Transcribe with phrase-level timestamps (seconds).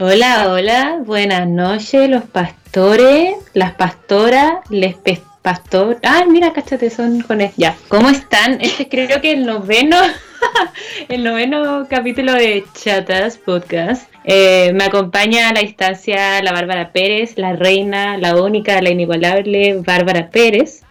[0.00, 4.94] Hola, hola, buenas noches, los pastores, las pastoras, les
[5.42, 5.98] pastor.
[6.04, 7.50] Ah, mira, cáchate, son con el...
[7.56, 8.60] Ya, ¿cómo están?
[8.60, 9.96] Este creo que el noveno,
[11.08, 14.08] el noveno capítulo de Chatas Podcast.
[14.22, 19.80] Eh, me acompaña a la distancia la Bárbara Pérez, la reina, la única, la inigualable
[19.84, 20.84] Bárbara Pérez.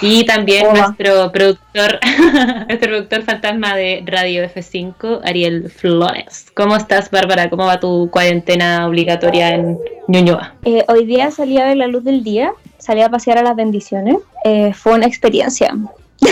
[0.00, 1.98] Y también nuestro productor,
[2.68, 6.46] nuestro productor fantasma de Radio F5, Ariel Flores.
[6.54, 7.48] ¿Cómo estás, Bárbara?
[7.50, 9.78] ¿Cómo va tu cuarentena obligatoria en
[10.08, 10.54] Ñuñoa?
[10.64, 13.56] Eh, hoy día salí a ver la luz del día, salí a pasear a las
[13.56, 14.18] bendiciones.
[14.44, 15.74] Eh, fue una experiencia.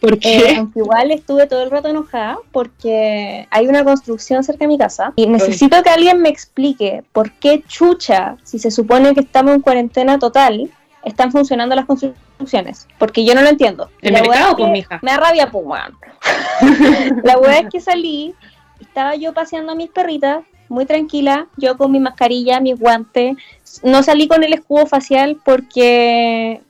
[0.00, 4.78] Porque eh, igual estuve todo el rato enojada porque hay una construcción cerca de mi
[4.78, 9.54] casa y necesito que alguien me explique por qué chucha, si se supone que estamos
[9.54, 10.70] en cuarentena total,
[11.04, 13.90] están funcionando las construcciones, porque yo no lo entiendo.
[14.00, 14.98] ¿El mercado, pues, mija?
[15.02, 15.66] Me da rabia, pues,
[17.24, 18.34] la weá es que salí,
[18.80, 23.36] estaba yo paseando a mis perritas, muy tranquila, yo con mi mascarilla, mis guantes,
[23.82, 26.60] no salí con el escudo facial porque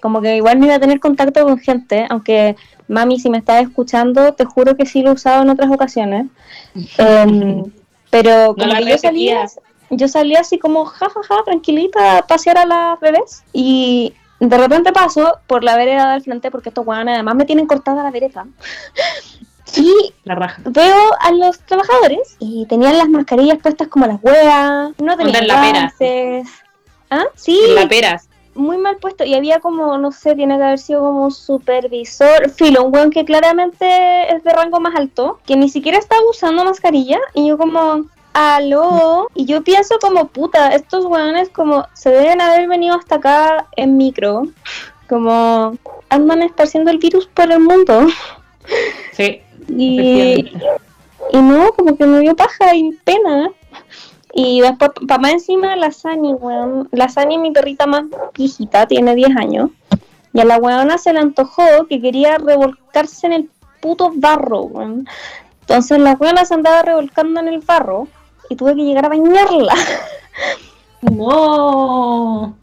[0.00, 3.62] como que igual me iba a tener contacto con gente, aunque mami, si me estás
[3.62, 6.26] escuchando, te juro que sí lo he usado en otras ocasiones.
[6.98, 7.64] Em,
[8.10, 9.46] pero como que yo salía,
[9.90, 14.56] yo salía así como jajaja, ja, ja, tranquilita, a pasear a las bebés y de
[14.56, 18.10] repente paso por la vereda del frente porque estos guanes además me tienen cortada la
[18.10, 18.46] vereda.
[19.76, 20.14] Y
[20.64, 25.92] veo a los trabajadores y tenían las mascarillas puestas como las huevas, no tenían la
[27.10, 27.24] ¿Ah?
[27.34, 27.60] Sí.
[27.88, 28.28] peras.
[28.54, 29.24] Muy mal puesto.
[29.24, 32.50] Y había como, no sé, tiene que haber sido como un supervisor.
[32.50, 36.64] Filo, un weón que claramente es de rango más alto, que ni siquiera estaba usando
[36.64, 37.20] mascarilla.
[37.34, 38.06] Y yo como,
[38.38, 39.28] aló.
[39.34, 43.96] Y yo pienso como, puta, estos weones como se deben haber venido hasta acá en
[43.96, 44.44] micro.
[45.08, 45.76] Como
[46.08, 48.06] andan esparciendo el virus por el mundo.
[49.12, 49.40] Sí.
[49.68, 50.52] Y,
[51.32, 53.50] y no, como que me dio paja y pena.
[54.32, 56.88] Y después, para más encima, la Sani, weón.
[56.92, 58.04] La Sani, mi perrita más
[58.34, 59.70] viejita, tiene 10 años.
[60.32, 65.08] Y a la weona se le antojó que quería revolcarse en el puto barro, weón.
[65.62, 68.08] Entonces la weona se andaba revolcando en el barro
[68.48, 69.74] y tuve que llegar a bañarla.
[71.02, 72.56] No.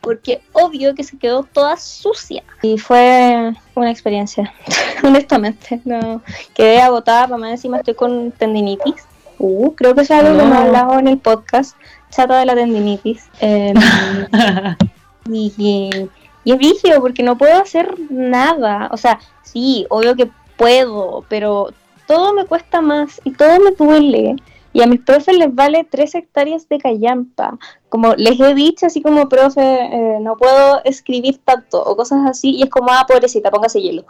[0.00, 2.42] Porque obvio que se quedó toda sucia.
[2.62, 4.52] Y fue una experiencia,
[5.02, 5.80] honestamente.
[5.84, 6.22] No.
[6.54, 9.04] Quedé agotada, para encima estoy con tendinitis.
[9.38, 11.76] Uh, creo que es algo que me hablado en el podcast,
[12.10, 13.28] chata de la tendinitis.
[13.40, 13.74] Em,
[15.30, 18.88] y, y, es vigio porque no puedo hacer nada.
[18.92, 21.72] O sea, sí, obvio que puedo, pero
[22.06, 24.36] todo me cuesta más y todo me duele.
[24.72, 27.58] Y a mis profes les vale tres hectáreas de callampa.
[27.88, 32.56] Como les he dicho, así como, profe, eh, no puedo escribir tanto o cosas así.
[32.56, 34.04] Y es como, ah, pobrecita, póngase hielo.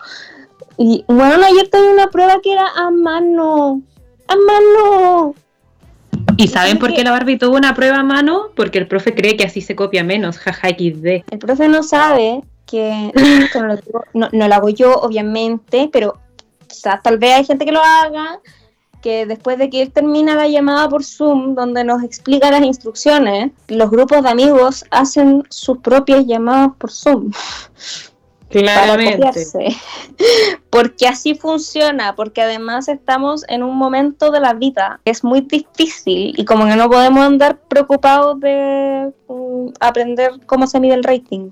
[0.76, 3.80] Y bueno, ayer tuve una prueba que era a mano.
[4.28, 5.34] A mano.
[6.36, 8.48] ¿Y saben por qué la Barbie tuvo una prueba a mano?
[8.54, 11.24] Porque el profe cree que así se copia menos, jaja XD.
[11.30, 13.12] El profe no sabe que
[14.14, 16.18] no, no lo hago yo, obviamente, pero
[17.02, 18.40] tal vez hay gente que lo haga
[19.00, 23.52] que después de que él termina la llamada por Zoom, donde nos explica las instrucciones,
[23.68, 27.32] los grupos de amigos hacen sus propias llamadas por Zoom.
[28.50, 29.30] Claramente.
[30.70, 35.42] porque así funciona, porque además estamos en un momento de la vida que es muy
[35.42, 41.04] difícil y como que no podemos andar preocupados de mm, aprender cómo se mide el
[41.04, 41.50] rating.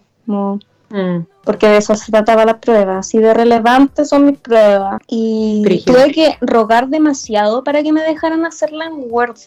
[0.91, 1.27] Mm.
[1.45, 2.99] Porque de eso se trataba la prueba.
[2.99, 5.01] Así de relevantes son mis pruebas.
[5.07, 9.39] Y tuve que rogar demasiado para que me dejaran hacerla en Word.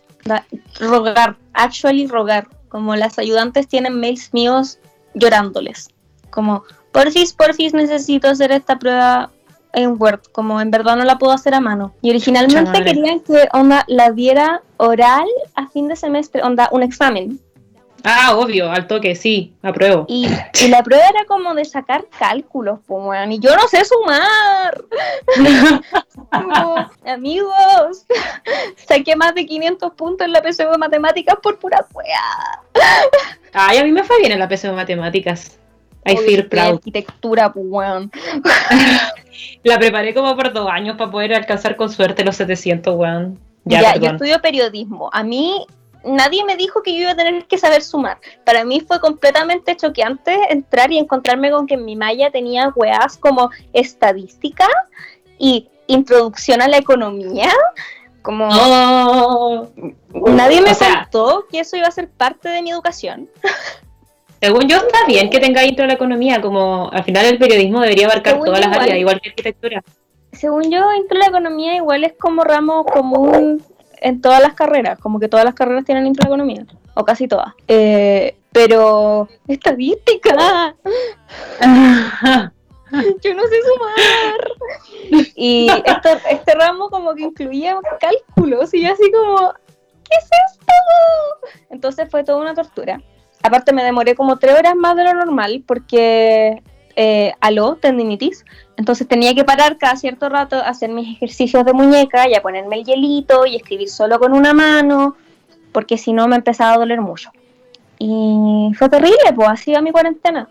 [0.79, 2.47] rogar, actually rogar.
[2.69, 4.79] Como las ayudantes tienen mails míos
[5.13, 5.89] llorándoles.
[6.29, 9.29] Como, porfis, porfis, necesito hacer esta prueba
[9.73, 11.93] en Word, como en verdad no la puedo hacer a mano.
[12.01, 17.39] Y originalmente querían que onda la diera oral a fin de semestre, onda un examen.
[18.03, 20.05] Ah, obvio, al toque, sí, apruebo.
[20.07, 20.27] Y,
[20.61, 24.83] y la prueba era como de sacar cálculos, pues, y yo no sé sumar.
[27.05, 28.05] amigos,
[28.87, 32.61] saqué más de 500 puntos en la PSU de matemáticas por pura wea.
[33.53, 35.57] Ay, a mí me fue bien en la PSU de matemáticas.
[36.05, 36.75] I feel proud.
[36.75, 38.11] Arquitectura, weón.
[39.63, 43.39] la preparé como por dos años para poder alcanzar con suerte los 700, weón.
[43.65, 45.09] Ya, yo estudio periodismo.
[45.13, 45.67] A mí
[46.03, 48.17] nadie me dijo que yo iba a tener que saber sumar.
[48.43, 53.17] Para mí fue completamente choqueante entrar y encontrarme con que en mi malla tenía weas
[53.17, 54.67] como estadística
[55.37, 57.49] y introducción a la economía.
[58.21, 58.47] Como
[60.13, 63.29] nadie me contó que eso iba a ser parte de mi educación.
[64.39, 67.79] Según yo está bien que tenga intro a la economía, como al final el periodismo
[67.79, 69.83] debería abarcar todas las áreas, igual que arquitectura.
[70.33, 73.61] Según yo, intro a la economía igual es como ramo común
[74.01, 76.65] en todas las carreras, como que todas las carreras tienen intraeconomía,
[76.95, 77.53] o casi todas.
[77.67, 80.75] Eh, pero estadística.
[83.23, 84.51] Yo no sé sumar.
[85.35, 89.53] Y este, este ramo como que incluía cálculos y yo así como,
[90.03, 90.73] ¿qué es esto?
[91.69, 93.01] Entonces fue toda una tortura.
[93.43, 96.61] Aparte me demoré como tres horas más de lo normal porque
[96.95, 98.45] eh, aló, tendinitis.
[98.77, 102.41] Entonces tenía que parar cada cierto rato a hacer mis ejercicios de muñeca y a
[102.41, 105.15] ponerme el hielito y escribir solo con una mano,
[105.71, 107.31] porque si no me empezaba a doler mucho.
[107.99, 110.47] Y fue terrible, pues así va mi cuarentena.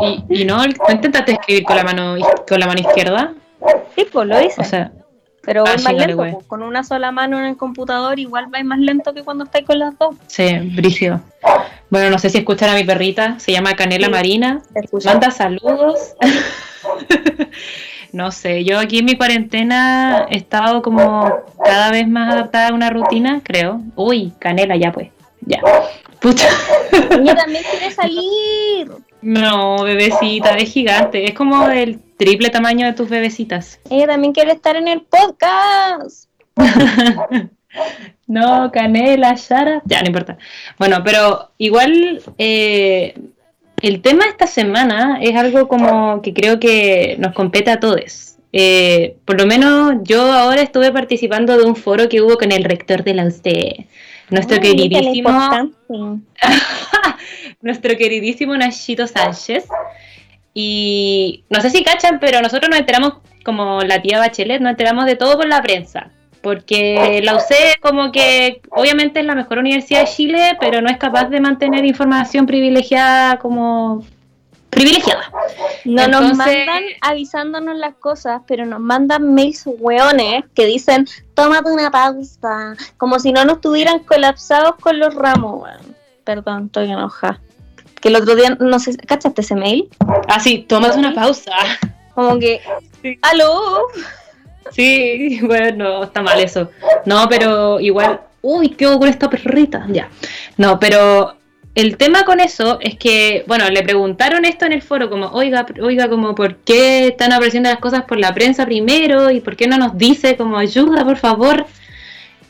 [0.00, 2.16] ¿Y, y no, intentaste escribir con la mano
[2.48, 3.34] con la mano izquierda?
[3.94, 4.60] Sí, pues lo hice.
[4.60, 4.90] O sea,
[5.42, 8.64] pero Ah, voy más lento, pues, con una sola mano en el computador igual vais
[8.64, 10.16] más lento que cuando estáis con las dos.
[10.26, 11.20] sí, brígido.
[11.94, 14.10] Bueno, no sé si escuchan a mi perrita, se llama Canela Sí.
[14.12, 14.62] Marina.
[15.04, 16.16] Manda saludos.
[18.12, 21.32] no sé, yo aquí en mi cuarentena he estado como
[21.64, 23.80] cada vez más adaptada a una rutina, creo.
[23.94, 25.10] Uy, canela ya pues.
[25.42, 25.60] Ya.
[26.20, 26.48] Pucha.
[27.12, 28.90] Ella también quiere salir.
[29.22, 31.26] No, bebecita, es gigante.
[31.26, 33.78] Es como del triple tamaño de tus bebecitas.
[33.88, 36.28] Ella también quiere estar en el podcast.
[38.26, 39.82] No, canela, Shara.
[39.84, 40.38] Ya, no importa.
[40.78, 43.14] Bueno, pero igual eh,
[43.82, 48.36] el tema de esta semana es algo como que creo que nos compete a todos.
[48.52, 52.62] Eh, por lo menos yo ahora estuve participando de un foro que hubo con el
[52.62, 53.88] rector de la UCE,
[54.30, 55.72] nuestro Ay, qué queridísimo,
[57.60, 59.66] nuestro queridísimo Nachito Sánchez.
[60.54, 65.04] Y no sé si cachan, pero nosotros nos enteramos, como la tía Bachelet, nos enteramos
[65.06, 66.12] de todo por la prensa.
[66.44, 70.98] Porque la UC como que obviamente es la mejor universidad de Chile, pero no es
[70.98, 74.04] capaz de mantener información privilegiada como
[74.68, 75.30] privilegiada.
[75.84, 81.90] No nos mandan avisándonos las cosas, pero nos mandan mails hueones que dicen, tómate una
[81.90, 85.96] pausa, como si no nos tuvieran colapsados con los ramos, weón.
[86.24, 87.40] Perdón, estoy enojada.
[88.00, 89.88] Que el otro día, no sé, ¿cachaste ese mail?
[90.28, 91.52] Ah, sí, tómate una pausa.
[92.14, 92.60] Como que,
[93.02, 93.18] Sí.
[93.22, 93.82] ¿aló?
[94.72, 96.70] Sí, bueno, está mal eso.
[97.04, 99.86] No, pero igual, uy, ¿qué hago con esta perrita?
[99.90, 100.08] Ya.
[100.56, 101.36] No, pero
[101.74, 105.66] el tema con eso es que, bueno, le preguntaron esto en el foro, como, oiga,
[105.82, 109.30] oiga, como, ¿por qué están apareciendo las cosas por la prensa primero?
[109.30, 111.66] ¿Y por qué no nos dice como ayuda, por favor?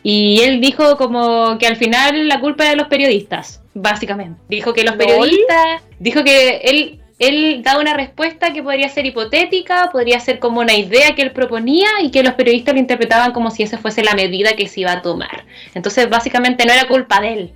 [0.03, 4.39] Y él dijo como que al final la culpa es de los periodistas, básicamente.
[4.51, 9.89] Dijo que los periodistas, dijo que él, él da una respuesta que podría ser hipotética,
[9.93, 13.51] podría ser como una idea que él proponía y que los periodistas lo interpretaban como
[13.51, 15.45] si esa fuese la medida que se iba a tomar.
[15.75, 17.53] Entonces básicamente no era culpa de él.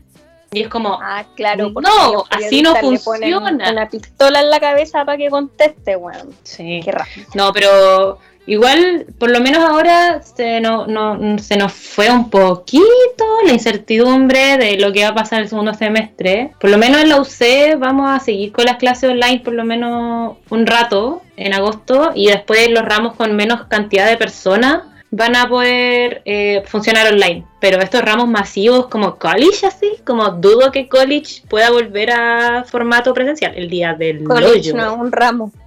[0.52, 1.70] Y es como, Ah, claro.
[1.70, 3.70] No, así no funciona.
[3.70, 6.30] Una pistola en la cabeza para que conteste, weón.
[6.42, 6.80] sí.
[6.82, 7.10] Qué raro.
[7.34, 13.24] No, pero igual, por lo menos ahora se, no, no, se nos fue un poquito
[13.44, 16.52] la incertidumbre de lo que va a pasar el segundo semestre.
[16.58, 19.64] Por lo menos en la UC vamos a seguir con las clases online por lo
[19.64, 25.36] menos un rato en agosto y después los ramos con menos cantidad de personas van
[25.36, 27.44] a poder eh, funcionar online.
[27.60, 33.12] Pero estos ramos masivos como college así, como dudo que college pueda volver a formato
[33.12, 35.52] presencial el día del College, no, un ramo.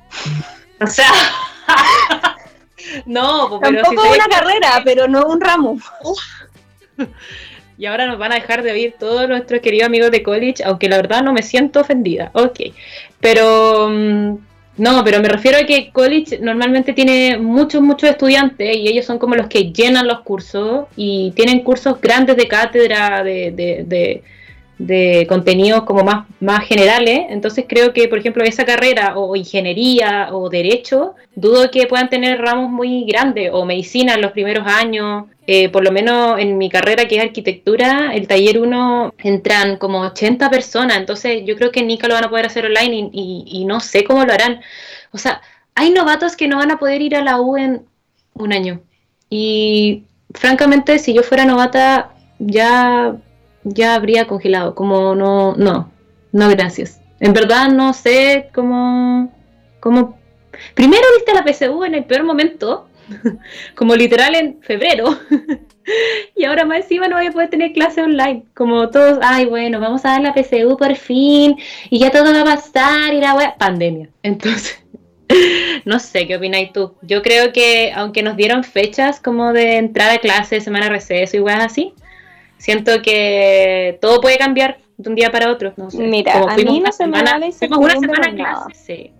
[0.84, 1.06] O sea,
[3.06, 5.78] no, pues, pero Tampoco si una carrera, pero no un ramo.
[7.78, 10.88] Y ahora nos van a dejar de oír todos nuestros queridos amigos de college, aunque
[10.88, 12.30] la verdad no me siento ofendida.
[12.34, 12.60] Ok,
[13.20, 14.36] pero mm,
[14.78, 19.20] no, pero me refiero a que college normalmente tiene muchos, muchos estudiantes y ellos son
[19.20, 24.24] como los que llenan los cursos y tienen cursos grandes de cátedra, de, de, de,
[24.86, 27.22] de contenidos como más, más generales.
[27.30, 32.40] Entonces creo que, por ejemplo, esa carrera o ingeniería o derecho, dudo que puedan tener
[32.40, 35.26] ramos muy grandes o medicina en los primeros años.
[35.48, 40.02] Eh, por lo menos en mi carrera que es arquitectura, el taller 1 entran como
[40.02, 43.62] 80 personas, entonces yo creo que Nica lo van a poder hacer online y, y-
[43.62, 44.62] y no sé cómo lo harán.
[45.12, 45.42] O sea,
[45.76, 47.82] hay novatos que no van a poder ir a la U en
[48.34, 48.82] un año.
[49.30, 53.16] Y francamente, si yo fuera novata, ya,
[53.64, 54.76] ya habría congelado.
[54.76, 55.92] Como no, no,
[56.32, 57.02] no, gracias.
[57.20, 59.32] En verdad no sé cómo,
[59.80, 60.20] cómo...
[60.74, 62.88] Primero viste la PSU en el peor momento,
[63.76, 65.18] como literal en febrero.
[66.36, 68.44] y ahora más encima no voy a poder tener clase online.
[68.56, 71.58] Como todos, ay, bueno, vamos a dar la PSU por fin
[71.90, 73.56] y ya todo va a pasar y la wea.
[73.58, 74.10] Pandemia.
[74.24, 74.84] Entonces,
[75.86, 76.96] no sé, ¿qué opináis tú?
[77.02, 81.40] Yo creo que aunque nos dieron fechas como de entrada a clase, semana receso y
[81.40, 81.94] weas así,
[82.62, 85.74] siento que todo puede cambiar de un día para otro.
[85.78, 85.98] No sé.
[86.04, 88.66] Mira, Como a mí una semana- la fuimos una semana nada.
[88.66, 89.12] clase, sí.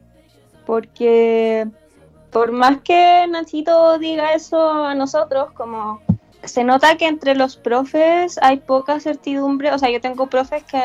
[0.66, 1.68] Porque
[2.32, 6.02] por más que Nachito diga eso a nosotros, como
[6.44, 10.80] se nota que entre los profes hay poca certidumbre, o sea, yo tengo profes que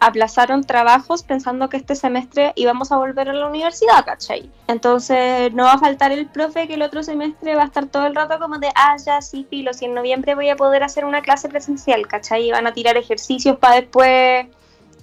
[0.00, 4.50] aplazaron trabajos pensando que este semestre íbamos a volver a la universidad, ¿cachai?
[4.68, 8.06] Entonces no va a faltar el profe que el otro semestre va a estar todo
[8.06, 11.04] el rato como de, ah, ya sí, filo, si en noviembre voy a poder hacer
[11.04, 12.48] una clase presencial, ¿cachai?
[12.48, 14.46] Y van a tirar ejercicios para después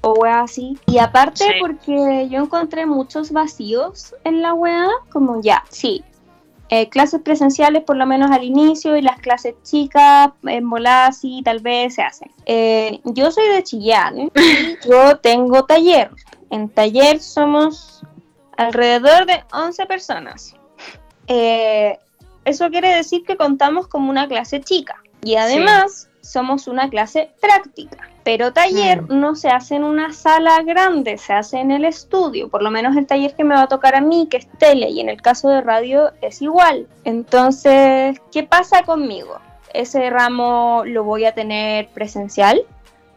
[0.02, 0.78] o wea así.
[0.88, 6.04] Y aparte porque yo encontré muchos vacíos en la wea, como ya, sí,
[6.74, 11.44] eh, clases presenciales por lo menos al inicio y las clases chicas en bolas y
[11.44, 12.32] tal vez se hacen.
[12.46, 16.12] Eh, yo soy de Chillán y yo tengo taller.
[16.50, 18.04] En taller somos
[18.56, 20.56] alrededor de 11 personas.
[21.28, 22.00] Eh,
[22.46, 28.10] eso quiere decir que contamos como una clase chica y además somos una clase práctica.
[28.24, 29.20] Pero taller mm.
[29.20, 32.50] no se hace en una sala grande, se hace en el estudio.
[32.50, 34.90] Por lo menos el taller que me va a tocar a mí, que es tele,
[34.90, 36.88] y en el caso de radio es igual.
[37.04, 39.40] Entonces, ¿qué pasa conmigo?
[39.74, 42.62] Ese ramo lo voy a tener presencial,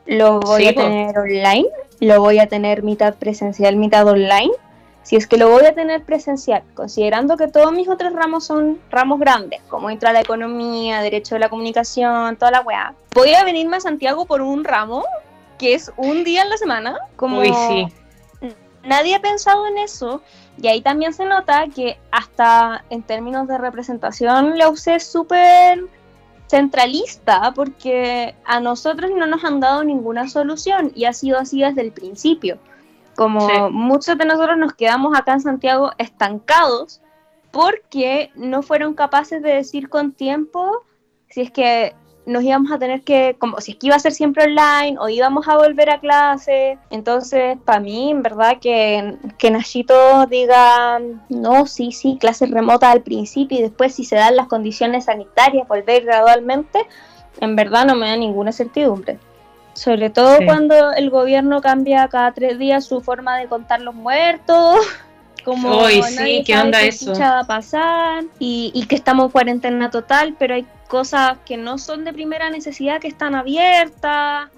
[0.06, 1.66] lo voy a tener online,
[2.00, 4.52] lo voy a tener mitad presencial, mitad online
[5.04, 8.80] si es que lo voy a tener presencial, considerando que todos mis otros ramos son
[8.90, 13.44] ramos grandes, como entra la economía, derecho de la comunicación, toda la weá, voy a
[13.44, 15.04] venirme a Santiago por un ramo
[15.58, 17.86] que es un día en la semana, como Uy, sí.
[18.82, 20.20] nadie ha pensado en eso.
[20.60, 25.84] Y ahí también se nota que hasta en términos de representación la es súper
[26.46, 31.80] centralista porque a nosotros no nos han dado ninguna solución y ha sido así desde
[31.80, 32.58] el principio.
[33.16, 37.00] Como muchos de nosotros nos quedamos acá en Santiago estancados
[37.50, 40.82] porque no fueron capaces de decir con tiempo
[41.28, 41.94] si es que
[42.26, 45.08] nos íbamos a tener que, como si es que iba a ser siempre online o
[45.08, 46.78] íbamos a volver a clase.
[46.90, 53.02] Entonces, para mí, en verdad, que, que Nachito diga, no, sí, sí, clase remota al
[53.02, 56.86] principio y después si se dan las condiciones sanitarias, volver gradualmente,
[57.40, 59.18] en verdad no me da ninguna certidumbre.
[59.74, 64.78] Sobre todo cuando el gobierno cambia cada tres días su forma de contar los muertos.
[65.44, 67.12] Como Hoy sí, ¿qué onda eso?
[67.12, 71.76] va a pasar y, y que estamos en cuarentena total, pero hay cosas que no
[71.76, 74.48] son de primera necesidad que están abiertas.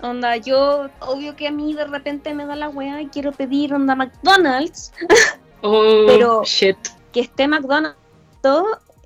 [0.00, 3.72] Onda, yo, obvio que a mí de repente me da la weá y quiero pedir
[3.72, 4.92] onda McDonald's.
[5.60, 6.76] Oh, pero shit.
[7.12, 7.96] que esté McDonald's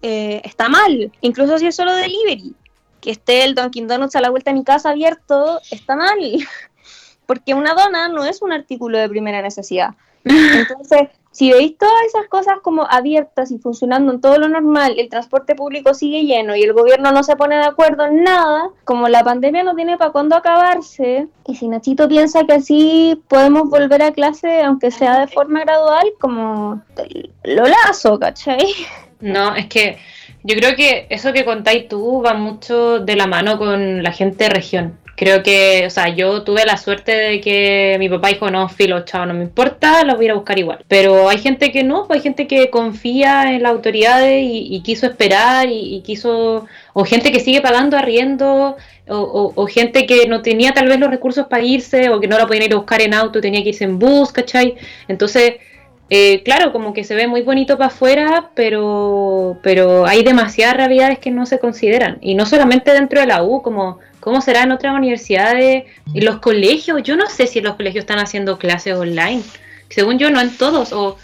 [0.01, 2.55] eh, está mal, incluso si es solo delivery
[3.07, 6.19] que esté el Dunkin' Donuts a la vuelta de mi casa abierto está mal,
[7.27, 9.91] porque una dona no es un artículo de primera necesidad.
[10.25, 15.09] Entonces, si veis todas esas cosas como abiertas y funcionando en todo lo normal, el
[15.09, 19.09] transporte público sigue lleno y el gobierno no se pone de acuerdo en nada, como
[19.09, 24.03] la pandemia no tiene para cuándo acabarse, y si Nachito piensa que así podemos volver
[24.03, 26.83] a clase, aunque sea de forma gradual, como
[27.45, 28.67] lo lazo, ¿cachai?
[29.21, 29.97] No, es que
[30.47, 34.45] yo creo que eso que contáis tú va mucho de la mano con la gente
[34.45, 34.99] de región.
[35.17, 39.05] Creo que, o sea, yo tuve la suerte de que mi papá dijo, no, filo,
[39.07, 40.85] chao, no me importa, lo voy a ir a buscar igual.
[40.89, 45.07] Pero hay gente que no, pues hay gente que confía en las autoridades y, quiso
[45.07, 48.77] esperar y, quiso, o gente que sigue pagando arriendo,
[49.09, 52.37] o, o, gente que no tenía tal vez los recursos para irse, o que no
[52.39, 54.77] la podían ir a buscar en auto, tenía que irse en bus, ¿cachai?
[55.09, 55.55] Entonces
[56.09, 61.19] eh, claro, como que se ve muy bonito para afuera, pero, pero hay demasiadas realidades
[61.19, 62.19] que no se consideran.
[62.21, 65.85] Y no solamente dentro de la U, como cómo será en otras universidades,
[66.15, 67.03] en los colegios.
[67.03, 69.43] Yo no sé si los colegios están haciendo clases online.
[69.89, 70.93] Según yo, no en todos.
[70.93, 71.17] O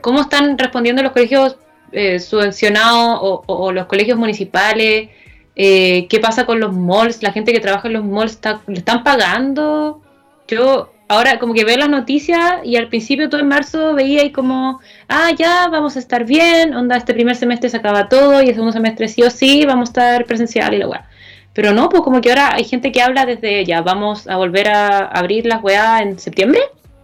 [0.00, 1.56] cómo están respondiendo los colegios
[1.90, 5.08] eh, subvencionados o, los colegios municipales.
[5.56, 7.24] Eh, ¿Qué pasa con los malls?
[7.24, 10.00] La gente que trabaja en los malls, ¿le están pagando?
[10.46, 14.30] Yo ahora como que veo las noticias y al principio todo en marzo veía y
[14.30, 18.48] como, ah, ya, vamos a estar bien, onda, este primer semestre se acaba todo y
[18.48, 21.08] el segundo semestre sí o sí, vamos a estar presencial y la weá.
[21.54, 24.68] Pero no, pues como que ahora hay gente que habla desde ya, vamos a volver
[24.68, 26.60] a abrir las weá en septiembre.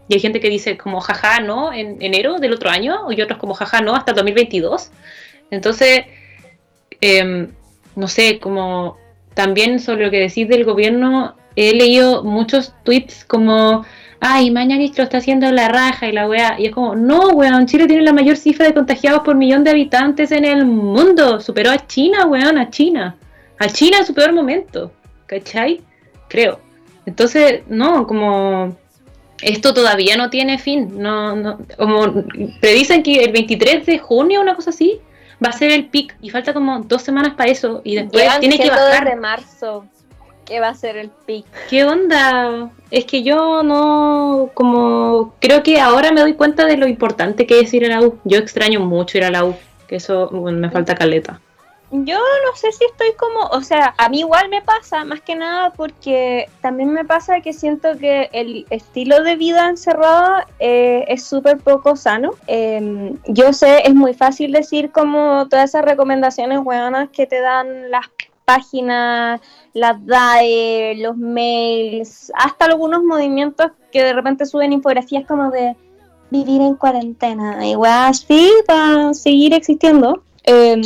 [0.07, 3.39] Y hay gente que dice como jaja no en enero del otro año, y otros
[3.39, 4.91] como jaja no hasta 2022.
[5.51, 6.05] Entonces,
[7.01, 7.53] em,
[7.97, 8.99] no sé, como
[9.35, 13.85] también sobre lo que decís del gobierno, he leído muchos tweets como,
[14.21, 16.57] ay, Mañanich lo está haciendo la raja y la weá.
[16.59, 19.71] Y es como, no, weón, Chile tiene la mayor cifra de contagiados por millón de
[19.71, 21.41] habitantes en el mundo.
[21.41, 23.17] Superó a China, weón, a China.
[23.59, 24.93] A China en su peor momento.
[25.27, 25.81] ¿Cachai?
[26.29, 26.61] Creo.
[27.07, 28.77] Entonces, no, como
[29.43, 31.01] esto todavía no tiene fin.
[31.01, 32.25] No, no, como
[32.61, 35.01] predicen que el 23 de junio, una cosa así,
[35.45, 38.59] va a ser el pic y falta como dos semanas para eso y después tiene
[38.59, 39.05] que bajar.
[39.05, 39.87] de marzo
[40.45, 41.47] que va a ser el pic.
[41.69, 42.71] ¿Qué onda?
[42.91, 47.61] Es que yo no, como, creo que ahora me doy cuenta de lo importante que
[47.61, 48.19] es ir a la U.
[48.25, 49.57] Yo extraño mucho ir a la U,
[49.89, 51.41] que eso me falta caleta.
[51.91, 55.37] yo no sé si estoy como, o sea, a mí igual me pasa, más que
[55.37, 61.25] nada porque también me pasa que siento que el estilo de vida encerrado eh, es
[61.25, 62.33] súper poco sano.
[62.47, 67.91] Em, yo sé, es muy fácil decir como todas esas recomendaciones buenas que te dan
[67.91, 68.07] las
[68.45, 69.41] páginas,
[69.73, 75.77] las DAE, los mails, hasta algunos movimientos que de repente suben infografías como de
[76.31, 80.23] vivir en cuarentena, igual así para seguir existiendo.
[80.45, 80.83] Em,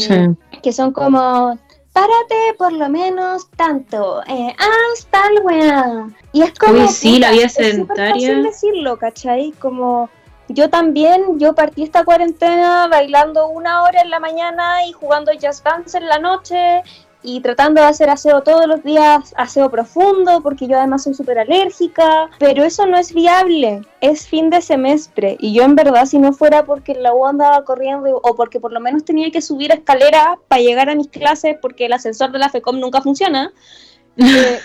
[0.62, 1.58] que son como,
[1.92, 6.08] párate por lo menos tanto, eh, haz tal weá.
[6.32, 6.82] Y es como.
[6.82, 8.12] Uy, sí, la vida es sedentaria.
[8.12, 9.52] fácil decirlo, ¿cachai?
[9.58, 10.08] Como.
[10.50, 15.62] Yo también, yo partí esta cuarentena bailando una hora en la mañana y jugando jazz
[15.62, 16.82] dance en la noche
[17.22, 21.38] y tratando de hacer aseo todos los días, aseo profundo, porque yo además soy súper
[21.40, 26.18] alérgica, pero eso no es viable, es fin de semestre y yo en verdad si
[26.18, 29.72] no fuera porque la U andaba corriendo o porque por lo menos tenía que subir
[29.72, 33.52] escaleras para llegar a mis clases porque el ascensor de la FECOM nunca funciona,
[34.16, 34.60] eh,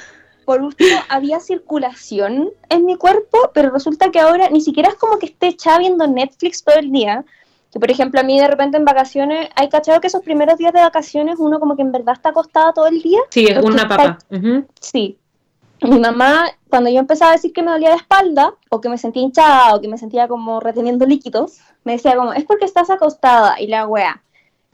[0.45, 5.17] por último había circulación en mi cuerpo, pero resulta que ahora ni siquiera es como
[5.17, 7.25] que esté echada viendo Netflix todo el día,
[7.73, 10.71] que por ejemplo a mí de repente en vacaciones, hay cachado que esos primeros días
[10.73, 13.19] de vacaciones uno como que en verdad está acostada todo el día.
[13.31, 14.19] Sí, es una está- papa.
[14.79, 15.17] Sí.
[15.81, 18.97] Mi mamá, cuando yo empezaba a decir que me dolía la espalda, o que me
[18.97, 22.89] sentía hinchada, o que me sentía como reteniendo líquidos, me decía como, es porque estás
[22.89, 24.21] acostada, y la wea,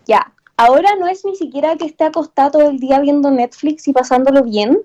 [0.05, 0.33] ya.
[0.57, 4.43] Ahora no es ni siquiera que esté acostada todo el día viendo Netflix y pasándolo
[4.43, 4.77] bien.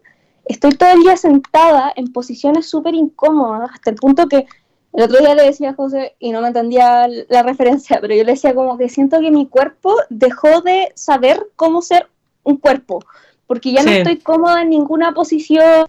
[0.47, 4.47] Estoy todo el día sentada en posiciones súper incómodas, hasta el punto que
[4.95, 8.25] el otro día le decía a José, y no me entendía la referencia, pero yo
[8.25, 12.07] le decía como que siento que mi cuerpo dejó de saber cómo ser
[12.45, 13.01] un cuerpo,
[13.47, 13.97] porque ya no Sí.
[13.99, 15.89] estoy cómoda en ninguna posición,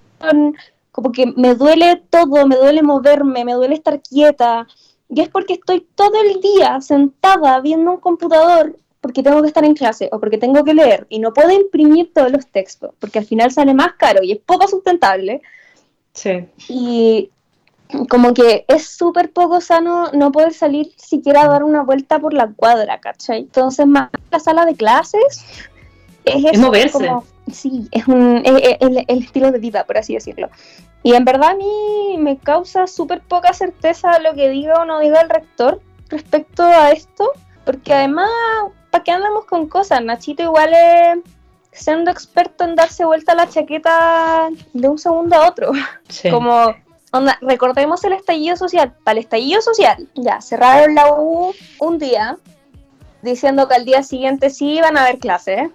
[0.92, 4.68] como que me duele todo, me duele moverme, me duele estar quieta,
[5.08, 9.64] y es porque estoy todo el día sentada viendo un computador porque tengo que estar
[9.64, 13.20] en clase o porque tengo que leer y no puedo imprimir todos los textos, porque
[13.20, 15.44] al final sale más caro y es poco sustentable.
[16.14, 16.48] Sí.
[16.70, 17.30] Y
[18.10, 22.34] como que es súper poco sano no poder salir siquiera a dar una vuelta por
[22.34, 23.40] la cuadra, ¿cachai?
[23.40, 25.46] Entonces, más la sala de clases
[26.26, 26.92] es, moverse.
[26.92, 30.50] como- sí, es, un, es- es el, el estilo de vida, por así decirlo.
[31.04, 35.00] Y en verdad a mí me causa súper poca certeza lo que diga o no
[35.00, 35.80] diga el rector
[36.10, 37.32] respecto a esto,
[37.64, 38.30] porque además,
[38.90, 40.04] ¿para qué andamos con cosas?
[40.04, 41.20] Nachito igual es
[41.72, 45.72] siendo experto en darse vuelta la chaqueta de un segundo a otro.
[46.10, 46.32] sí.
[46.32, 46.74] Como,
[47.18, 48.94] onda, recordemos el estallido social.
[49.04, 52.38] Para el estallido social, ya, cerraron la U un día,
[53.22, 55.70] diciendo que al día siguiente sí iban a haber clases.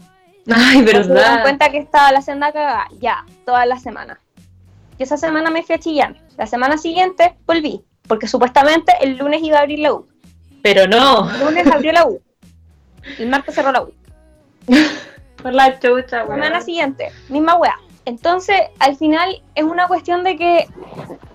[0.53, 1.42] Ay, No se dieron verdad.
[1.42, 4.20] cuenta que estaba la senda cagada, ya, toda la semana.
[4.98, 6.16] Y esa semana me fui a Chillán.
[6.37, 10.07] La semana siguiente volví, porque supuestamente el lunes iba a abrir la U.
[10.62, 11.31] Pero no.
[11.31, 12.20] El lunes abrió la U.
[13.18, 13.92] El martes cerró la U.
[15.42, 16.35] Por la chucha, weón.
[16.42, 17.76] semana siguiente, misma weá.
[18.05, 20.66] Entonces, al final es una cuestión de que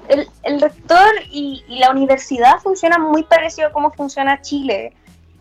[0.10, 4.94] el, el rector y, y la universidad funcionan muy parecido a cómo funciona Chile.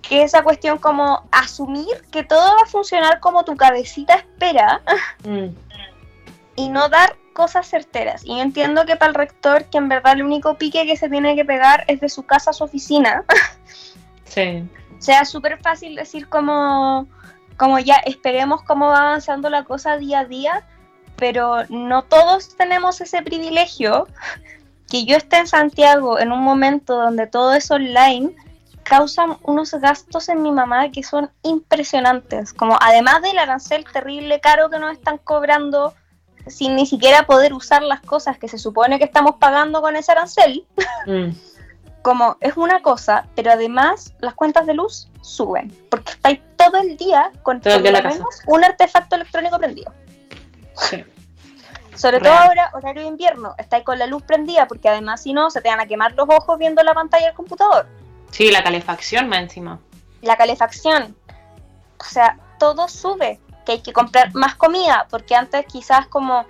[0.03, 4.83] Que esa cuestión como asumir que todo va a funcionar como tu cabecita espera
[5.25, 5.47] Mm.
[6.57, 8.23] y no dar cosas certeras.
[8.25, 11.09] Y yo entiendo que para el rector, que en verdad el único pique que se
[11.09, 13.25] tiene que pegar es de su casa a su oficina,
[14.25, 14.69] Sí.
[14.99, 17.07] sea súper fácil decir como,
[17.57, 20.67] como ya esperemos cómo va avanzando la cosa día a día,
[21.17, 24.07] pero no todos tenemos ese privilegio.
[24.91, 28.35] Que yo esté en Santiago en un momento donde todo es online
[28.85, 34.69] causan unos gastos en mi mamá que son impresionantes, como además del arancel terrible caro
[34.71, 35.95] que nos están cobrando
[36.47, 40.13] sin ni siquiera poder usar las cosas que se supone que estamos pagando con ese
[40.13, 40.67] arancel,
[41.07, 41.31] Mm.
[42.03, 46.99] como es una cosa, pero además las cuentas de luz suben, porque estáis todo el
[46.99, 49.93] día con por lo menos un artefacto electrónico prendido.
[50.77, 51.05] Sí.
[51.95, 52.35] Sobre Real.
[52.35, 55.61] todo ahora, horario de invierno, estáis con la luz prendida, porque además si no, se
[55.61, 57.87] te van a quemar los ojos viendo la pantalla del computador.
[58.31, 59.79] Sí, la calefacción más encima.
[60.21, 61.17] La calefacción,
[62.01, 66.45] o sea, todo sube, que hay que comprar más comida, porque antes quizás como,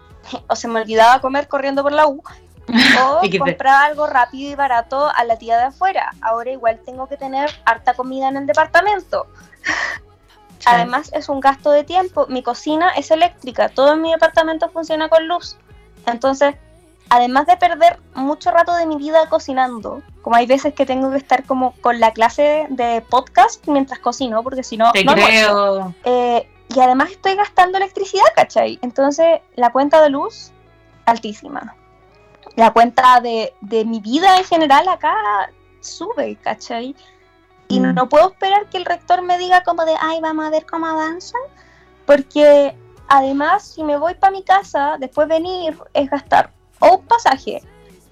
[0.48, 2.22] o se me olvidaba comer corriendo por la U,
[2.68, 3.38] o XD.
[3.38, 6.12] comprar algo rápido y barato a la tía de afuera.
[6.20, 9.26] Ahora igual tengo que tener harta comida en el departamento.
[10.60, 10.66] Sí.
[10.66, 12.26] Además es un gasto de tiempo.
[12.28, 15.56] Mi cocina es eléctrica, todo en mi departamento funciona con luz.
[16.06, 16.54] Entonces,
[17.08, 21.18] además de perder mucho rato de mi vida cocinando, como hay veces que tengo que
[21.18, 25.94] estar como con la clase de podcast mientras cocino, porque si no, Te no creo.
[26.04, 28.78] Eh, y además estoy gastando electricidad, ¿cachai?
[28.82, 30.52] Entonces, la cuenta de luz,
[31.04, 31.74] altísima.
[32.54, 35.14] La cuenta de, de mi vida en general acá
[35.80, 36.94] sube, ¿cachai?
[37.70, 37.94] Y Mm.
[37.94, 40.86] no puedo esperar que el rector me diga como de, ay, vamos a ver cómo
[40.86, 41.38] avanza.
[42.04, 42.76] Porque
[43.08, 47.62] además, si me voy para mi casa, después venir es gastar o un pasaje,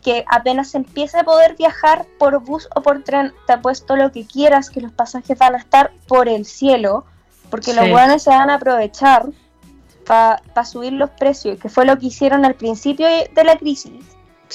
[0.02, 4.26] que apenas empiece a poder viajar por bus o por tren, te apuesto lo que
[4.26, 7.04] quieras, que los pasajes van a estar por el cielo,
[7.50, 9.26] porque los buenos se van a aprovechar
[10.06, 13.92] para subir los precios, que fue lo que hicieron al principio de la crisis.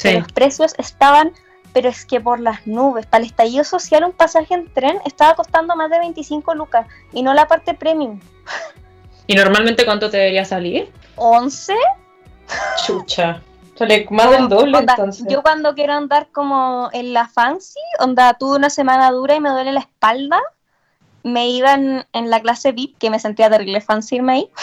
[0.01, 0.19] que.
[0.19, 1.33] Los precios estaban,
[1.73, 3.05] pero es que por las nubes.
[3.05, 7.23] Para el estallido social, un pasaje en tren estaba costando más de 25 lucas y
[7.23, 8.19] no la parte premium.
[9.27, 10.91] ¿Y normalmente cuánto te debería salir?
[11.15, 11.73] 11.
[12.85, 13.41] Chucha.
[13.75, 15.25] Sale más del doble Onda, entonces.
[15.27, 19.49] Yo cuando quiero andar como en la fancy, onda, tuve una semana dura y me
[19.49, 20.39] duele la espalda,
[21.23, 24.49] me iba en, en la clase VIP, que me sentía terrible fancy irme ahí.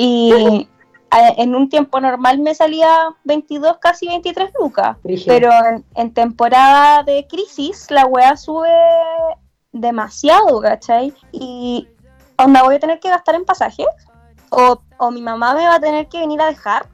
[0.00, 0.68] Y
[1.10, 4.96] en un tiempo normal me salía 22, casi 23 lucas.
[5.26, 8.68] Pero en, en temporada de crisis la weá sube
[9.72, 11.14] demasiado, ¿cachai?
[11.32, 11.88] Y
[12.36, 13.86] onda, voy a tener que gastar en pasajes.
[14.50, 16.88] O, o mi mamá me va a tener que venir a dejar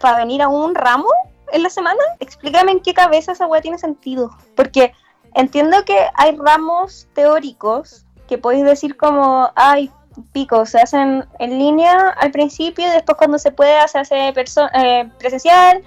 [0.00, 1.08] para venir a un ramo
[1.52, 2.00] en la semana.
[2.20, 4.30] Explícame en qué cabeza esa weá tiene sentido.
[4.54, 4.92] Porque
[5.34, 9.90] entiendo que hay ramos teóricos que podéis decir como, ay,
[10.24, 15.10] pico, se hacen en línea al principio y después cuando se puede se hace eh,
[15.18, 15.82] presencial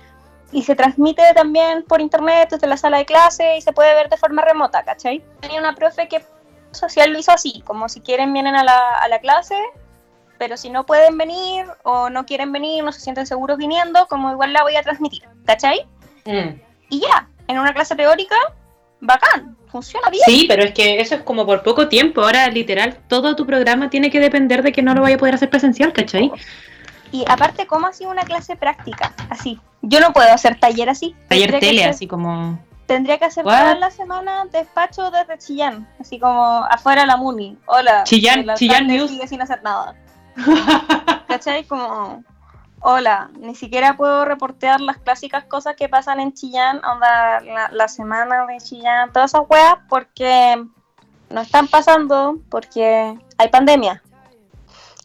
[0.52, 4.10] y se transmite también por internet desde la sala de clase y se puede ver
[4.10, 5.24] de forma remota, ¿cachai?
[5.41, 6.24] Tenía una profe que
[6.72, 9.56] social lo hizo así, como si quieren vienen a la, a la clase,
[10.38, 14.32] pero si no pueden venir o no quieren venir, no se sienten seguros viniendo, como
[14.32, 15.86] igual la voy a transmitir, ¿cachai?
[16.26, 16.60] Mm.
[16.89, 18.36] Y ya, en una clase teórica,
[19.00, 20.24] bacán, funciona bien.
[20.26, 22.22] Sí, pero es que eso es como por poco tiempo.
[22.22, 25.36] Ahora, literal, todo tu programa tiene que depender de que no lo vaya a poder
[25.36, 26.32] hacer presencial, ¿cachai?
[27.12, 29.14] Y aparte, ¿cómo ha sido una clase práctica?
[29.30, 29.60] Así.
[29.82, 31.16] Yo no puedo hacer taller así.
[31.28, 32.58] Taller Tendría tele, hacer- así como.
[32.86, 37.58] Tendría que hacer toda la semana despacho desde Chillán, así como afuera la Muni.
[37.66, 38.04] Hola.
[38.06, 39.10] Chillán- Chillán News.
[39.10, 39.96] sigue sin hacer nada.
[41.28, 41.64] ¿Cachai?
[41.66, 42.24] Como,
[42.84, 47.88] hola, ni siquiera puedo reportear las clásicas cosas que pasan en Chillán, onda, la, la
[47.88, 50.63] semana de Chillán, todas esas weas, porque
[51.30, 54.04] no están pasando, porque hay pandemia.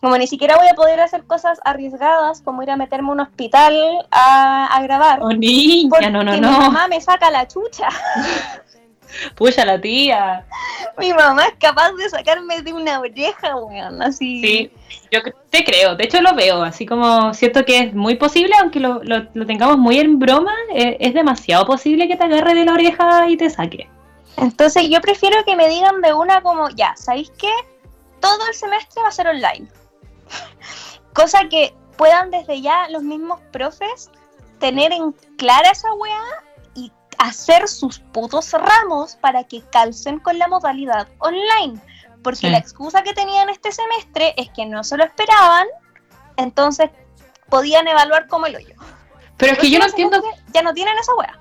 [0.01, 3.21] Como ni siquiera voy a poder hacer cosas arriesgadas, como ir a meterme a un
[3.21, 3.75] hospital
[4.11, 5.21] a, a grabar.
[5.23, 6.51] Oh, niña, Porque no, no, mi no.
[6.51, 7.89] mamá me saca la chucha.
[9.35, 10.45] Pucha la tía.
[10.99, 14.41] Mi mamá es capaz de sacarme de una oreja, weón, así.
[14.43, 14.71] Sí,
[15.11, 15.97] yo te creo.
[15.97, 16.63] De hecho, lo veo.
[16.63, 20.53] Así como siento que es muy posible, aunque lo, lo- lo tengamos muy en broma,
[20.75, 23.89] eh, es demasiado posible que te agarre de la oreja y te saque.
[24.37, 27.51] Entonces yo prefiero que me digan de una como, ya, ¿sabéis qué?
[28.21, 29.67] Todo el semestre va a ser online.
[31.15, 34.11] Cosa que puedan desde ya los mismos profes
[34.61, 36.21] tener en clara esa weá
[37.19, 41.81] hacer sus putos ramos para que calcen con la modalidad online.
[42.23, 42.51] Porque Sí.
[42.51, 45.67] la excusa que tenían este semestre es que no se lo esperaban,
[46.37, 46.91] entonces
[47.49, 48.75] podían evaluar como el hoyo.
[49.37, 50.21] Pero es que yo no entiendo.
[50.53, 51.39] Ya no tienen esa weá.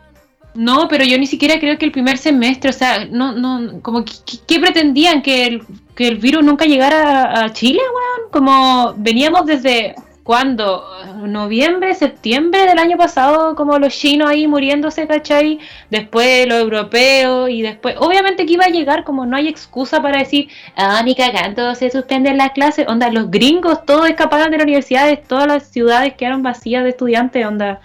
[0.54, 4.04] No, pero yo ni siquiera creo que el primer semestre, o sea, no, no, como,
[4.06, 4.14] que-
[4.48, 5.22] ¿qué pretendían?
[5.22, 8.32] ¿Que el, que el virus nunca llegara a, a Chile, weón?
[8.32, 9.96] Como veníamos desde,
[10.28, 10.84] ¿cuándo?
[11.26, 15.58] Noviembre, septiembre del año pasado, como los chinos ahí muriéndose, ¿cachai?
[15.90, 20.20] Después los europeos y después, obviamente que iba a llegar, como no hay excusa para
[20.20, 24.66] decir, ah, ni cagando, se suspenden las clases, onda, los gringos todos escaparon de las
[24.66, 27.80] universidades, todas las ciudades quedaron vacías de estudiantes, onda.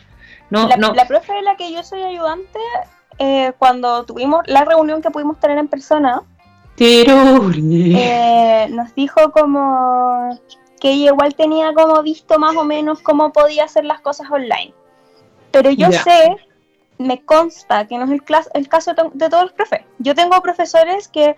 [0.51, 0.95] No, la, no.
[0.95, 2.59] la profe de la que yo soy ayudante,
[3.21, 6.23] eh, cuando tuvimos la reunión que pudimos tener en persona,
[6.77, 10.37] eh, nos dijo como
[10.83, 14.75] que ella igual tenía como visto más o menos cómo podía hacer las cosas online.
[15.53, 16.37] Pero yo sé,
[16.99, 18.23] me consta que no es el,
[18.55, 19.83] el caso de, to- de todos los profes.
[20.01, 21.37] Yo tengo profesores que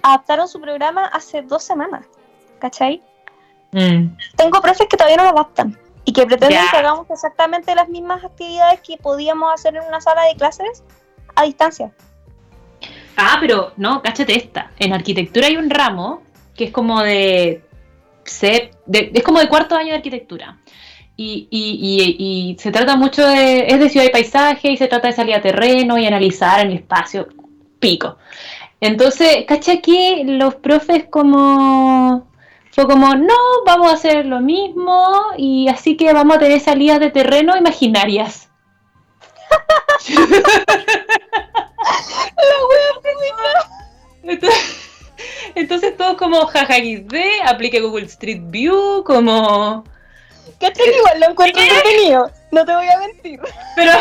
[0.00, 2.06] adaptaron su programa hace dos semanas,
[2.60, 3.02] ¿cachai?
[3.72, 4.16] Mm.
[4.36, 8.24] tengo profes que todavía no lo adaptan y que pretenden que hagamos exactamente las mismas
[8.24, 10.82] actividades que podíamos hacer en una sala de clases
[11.34, 11.92] a distancia.
[13.18, 14.70] Ah, pero no, cáchate esta.
[14.78, 16.22] En arquitectura hay un ramo
[16.56, 17.62] que es como de,
[18.28, 20.58] se- de- es como de cuarto año de arquitectura.
[21.16, 24.86] Y, y- y- y se trata mucho de, es de ciudad y paisaje y se
[24.86, 27.28] trata de salir a terreno y analizar en el espacio
[27.80, 28.16] pico.
[28.80, 32.28] Entonces, cacha que los profes como,
[32.70, 33.34] fue como, no,
[33.66, 35.02] vamos a hacer lo mismo
[35.36, 38.48] y así que vamos a tener salidas de terreno imaginarias.
[44.22, 44.87] Entonces,
[45.54, 46.76] entonces todos como jaja
[47.46, 49.84] aplique Google Street View, como...
[50.60, 50.96] ¿Cachai?
[50.96, 53.40] Igual lo encuentro entretenido, no te voy a mentir.
[53.76, 53.92] Pero,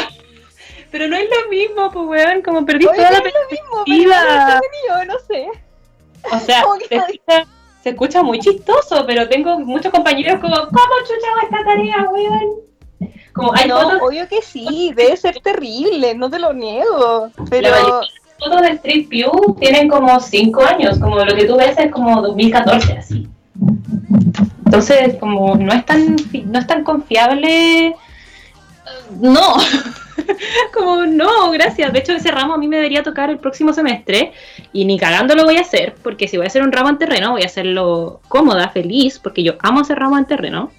[0.92, 3.52] Pero no es lo mismo, pues, weón, como perdí Oye, toda no la es lo
[3.52, 4.54] mismo, pero perspectiva.
[4.54, 5.48] entretenido, no sé.
[6.32, 7.48] O sea, se escucha,
[7.84, 12.68] se escucha muy chistoso, pero tengo muchos compañeros como, ¿cómo chucha esta tarea, weón?
[13.34, 17.30] Como hay no, fotos, obvio que sí, debe ser terrible, no te lo niego.
[17.50, 17.70] Pero
[18.39, 22.21] fotos de Street View tienen como 5 años, como lo que tú ves es como
[22.21, 23.28] 2014, así.
[24.65, 27.95] Entonces, como no es tan, no es tan confiable, eh,
[29.19, 29.56] no.
[30.73, 31.93] como no, gracias.
[31.93, 34.34] De hecho, ese ramo a mí me debería tocar el próximo semestre
[34.73, 36.97] y ni cagando lo voy a hacer, porque si voy a hacer un ramo en
[36.97, 40.71] terreno, voy a hacerlo cómoda, feliz, porque yo amo hacer ramo en terreno.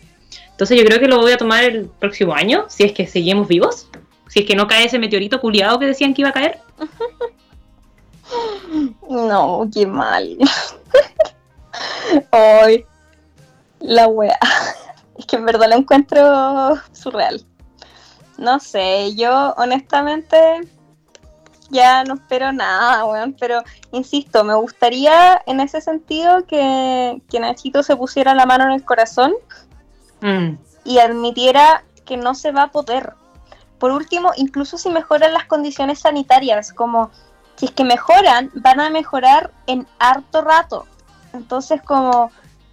[0.51, 3.49] Entonces yo creo que lo voy a tomar el próximo año, si es que seguimos
[3.49, 3.88] vivos.
[4.29, 6.59] Si es que no cae ese meteorito culiado que decían que iba a caer.
[9.09, 10.37] No, qué mal.
[12.33, 12.85] Ay,
[13.81, 14.38] la wea.
[15.17, 17.45] Es que en verdad lo encuentro surreal.
[18.37, 20.61] No sé, yo honestamente
[21.71, 23.62] ya no espero nada, weón, pero
[23.93, 28.85] insisto, me gustaría en ese sentido que, que Nachito se pusiera la mano en el
[28.85, 29.35] corazón
[30.21, 30.59] Mm.
[30.85, 33.14] y admitiera que no se va a poder.
[33.79, 37.11] Por último, incluso si mejoran las condiciones sanitarias, como
[37.59, 40.87] si es que mejoran, van a mejorar en harto rato.
[41.35, 42.31] Entonces, como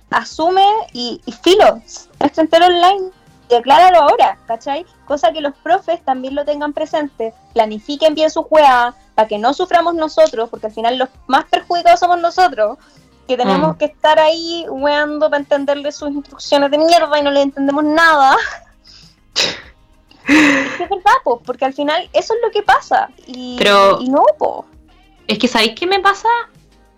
[0.10, 1.82] asume y, y filo,
[2.20, 3.10] esto entero online,
[3.50, 4.86] decláralo ahora, ¿cachai?
[5.06, 9.54] Cosa que los profes también lo tengan presente, planifiquen bien su juega para que no
[9.54, 12.78] suframos nosotros, porque al final los más perjudicados somos nosotros,
[13.28, 13.78] que tenemos Mm.
[13.80, 18.36] que estar ahí weando para entenderle sus instrucciones de mierda y no le entendemos nada.
[20.28, 23.10] Es verdad, po, porque al final eso es lo que pasa.
[23.28, 24.66] Y, Pero- y no, po.
[25.28, 26.30] Es que ¿sabéis qué me pasa?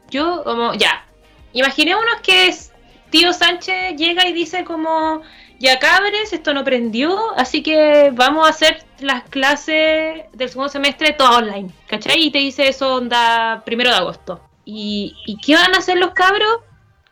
[0.09, 1.05] Yo como, ya,
[1.53, 2.71] imaginémonos que es-
[3.09, 5.21] tío Sánchez llega y dice como,
[5.59, 11.13] ya cabres, esto no prendió, así que vamos a hacer las clases del segundo semestre
[11.13, 12.21] todas online, ¿cachai?
[12.25, 14.41] Y te dice eso onda primero de agosto.
[14.65, 16.59] ¿Y, ¿Y qué van a hacer los cabros?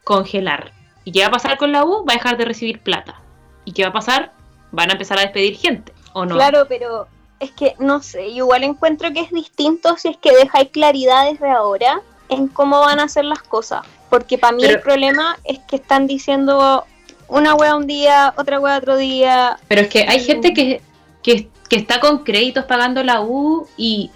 [0.04, 0.72] Congelar.
[1.06, 2.04] ¿Y qué va a pasar con la U?
[2.06, 3.22] Va a dejar de recibir plata.
[3.64, 4.34] ¿Y qué va a pasar?
[4.72, 6.36] Van a empezar a despedir gente, ¿o no?
[6.36, 7.08] Claro, pero
[7.40, 11.50] es que no sé, igual encuentro que es distinto si es que dejáis claridad desde
[11.50, 13.82] ahora en cómo van a hacer las cosas.
[14.10, 16.86] Porque para mí Pero- el problema es que están diciendo
[17.28, 19.58] una wea un día, otra wea otro día.
[19.68, 20.82] Pero es que hay gente que,
[21.24, 24.12] que, que está con créditos pagando la U y,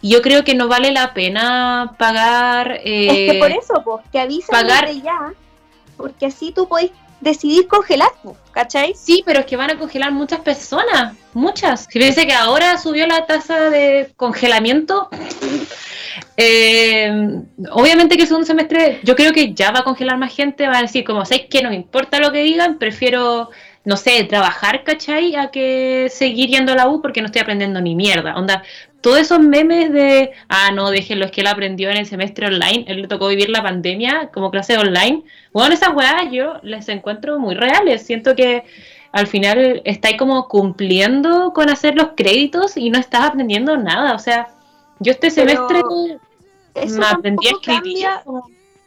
[0.00, 2.80] y yo creo que no vale la pena pagar.
[2.84, 5.32] eh, es que por eso, pues, que avisen pagar- desde ya,
[5.96, 8.10] porque así tú podés decidir congelar,
[8.52, 8.94] ¿cachai?
[8.94, 11.86] Sí, pero es que van a congelar muchas personas, muchas.
[11.90, 15.08] Si dice que ahora subió la tasa de congelamiento,
[16.36, 17.10] eh,
[17.70, 20.78] obviamente que el segundo semestre yo creo que ya va a congelar más gente, va
[20.78, 23.50] a decir como, sé que no importa lo que digan, prefiero,
[23.84, 25.36] no sé, trabajar, ¿cachai?
[25.36, 28.36] A que seguir yendo a la U porque no estoy aprendiendo ni mierda.
[28.36, 28.62] Onda,
[29.04, 32.86] todos esos memes de, ah, no, déjenlo, es que él aprendió en el semestre online,
[32.88, 35.24] él le tocó vivir la pandemia como clase online.
[35.52, 38.06] Bueno, esas weas yo las encuentro muy reales.
[38.06, 38.64] Siento que
[39.12, 44.14] al final estáis como cumpliendo con hacer los créditos y no estás aprendiendo nada.
[44.14, 44.48] O sea,
[45.00, 45.82] yo este semestre
[46.72, 48.06] Eso me aprendí a escribir.
[48.06, 48.22] cambia,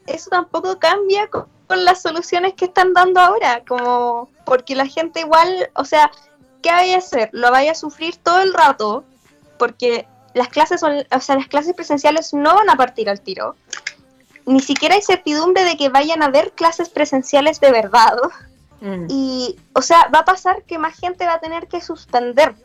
[0.08, 5.20] eso tampoco cambia con, con las soluciones que están dando ahora, como porque la gente
[5.20, 6.10] igual, o sea,
[6.64, 7.30] ¿qué vaya a hacer?
[7.34, 9.04] Lo vaya a sufrir todo el rato,
[9.58, 13.56] porque las clases son, o sea, las clases presenciales no van a partir al tiro.
[14.46, 18.14] Ni siquiera hay certidumbre de que vayan a haber clases presenciales de verdad.
[18.80, 19.08] Mm.
[19.10, 22.56] Y, o sea, va a pasar que más gente va a tener que suspender.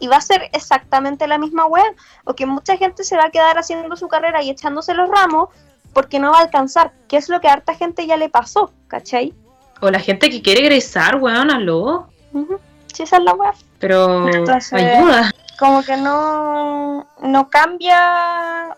[0.00, 1.94] Y va a ser exactamente la misma web.
[2.24, 5.48] O que mucha gente se va a quedar haciendo su carrera y echándose los ramos
[5.94, 6.92] porque no va a alcanzar.
[7.08, 9.32] Que es lo que a harta gente ya le pasó, ¿cachai?
[9.80, 12.08] O la gente que quiere egresar, weón, aló.
[12.32, 12.58] Ujú.
[12.92, 13.54] Sí, esa es la web.
[13.78, 15.31] Pero Entonces- ayuda.
[15.62, 18.76] Como que no, no cambia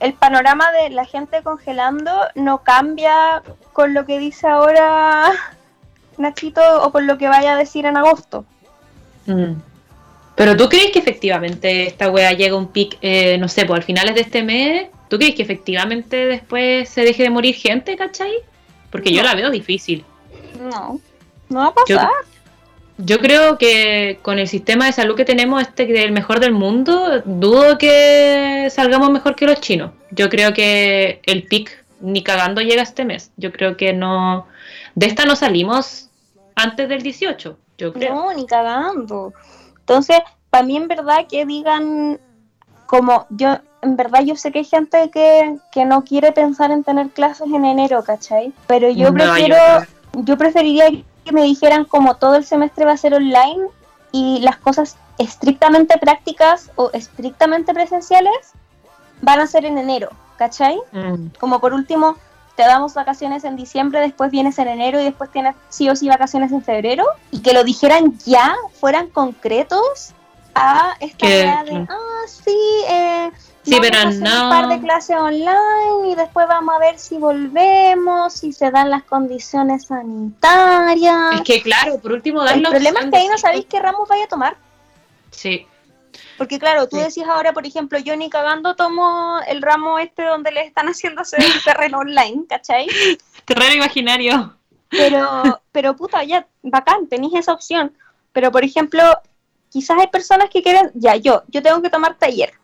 [0.00, 5.32] el panorama de la gente congelando, no cambia con lo que dice ahora
[6.18, 8.44] Nachito o con lo que vaya a decir en agosto.
[9.24, 9.54] Mm.
[10.34, 13.78] Pero tú crees que efectivamente esta wea llega a un pic, eh, no sé, pues
[13.78, 17.96] al finales de este mes, ¿tú crees que efectivamente después se deje de morir gente,
[17.96, 18.34] cachai?
[18.90, 20.04] Porque yo la veo difícil.
[20.60, 21.00] No,
[21.48, 21.88] no va a pasar.
[21.88, 22.35] yo
[23.18, 26.52] creo que con el sistema de salud que tenemos, este que es el mejor del
[26.52, 29.92] mundo, dudo que salgamos mejor que los chinos.
[30.10, 33.32] Yo creo que el pic ni cagando llega este mes.
[33.36, 34.46] Yo creo que no.
[34.94, 36.08] De esta no salimos
[36.54, 38.14] antes del 18, yo creo.
[38.14, 39.34] No, ni cagando.
[39.78, 42.18] Entonces, para mí en verdad que digan
[42.86, 46.82] como yo, en verdad yo sé que hay gente que, que no quiere pensar en
[46.82, 48.52] tener clases en enero, ¿cachai?
[48.66, 49.56] Pero yo No, yo prefiero,
[50.14, 50.88] yo preferiría
[51.26, 53.66] que me dijeran como todo el semestre va a ser online
[54.12, 58.52] y las cosas estrictamente prácticas o estrictamente presenciales
[59.22, 60.78] van a ser en enero, ¿cachai?
[60.92, 61.28] Mm.
[61.40, 62.16] Como por último,
[62.54, 66.08] te damos vacaciones en diciembre, después vienes en enero y después tienes sí o sí
[66.08, 70.14] vacaciones en febrero, y que lo dijeran ya, fueran concretos
[70.54, 72.58] a esta idea de, ah, sí,
[72.88, 73.30] eh,
[73.66, 74.44] Sí, vamos pero a hacer no.
[74.44, 78.90] un par de clases online y después vamos a ver si volvemos, si se dan
[78.90, 81.32] las condiciones sanitarias.
[81.34, 84.08] Es que claro, por último, dar El problema es que ahí no sabéis qué ramos
[84.08, 84.56] vaya a tomar.
[85.30, 85.66] Sí,
[86.38, 87.02] Porque claro, tú Sí.
[87.02, 91.22] decís ahora, por ejemplo, yo ni cagando tomo el ramo este donde le están haciendo
[91.22, 92.86] hacer el terreno online, ¿cachai?
[93.44, 94.54] terreno imaginario.
[94.90, 97.92] Pero, pero puta, ya, bacán, tenéis esa opción.
[98.32, 99.02] Pero por ejemplo,
[99.70, 102.56] quizás hay personas que quieren, ya, yo, yo tengo que tomar taller, ta-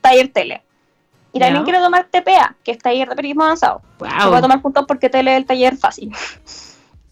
[0.00, 0.62] taller tele.
[1.32, 3.82] Y también quiero tomar TPA, que es taller de periodismo avanzado.
[3.98, 4.40] Puede Wow.
[4.40, 6.10] tomar juntos porque tele es el taller fácil.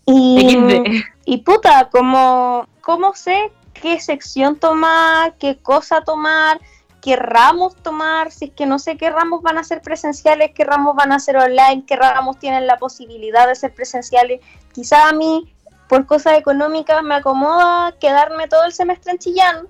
[0.06, 6.60] Y, y puta, como, ¿cómo sé qué sección tomar, qué cosa tomar,
[7.00, 8.30] qué ramos tomar?
[8.30, 11.18] Si es que no sé qué ramos van a ser presenciales, qué ramos van a
[11.18, 14.42] ser online, qué ramos tienen la posibilidad de ser presenciales.
[14.74, 15.50] Quizá a mí,
[15.88, 19.68] por cosas económicas, me acomoda quedarme todo el semestre en Chillán.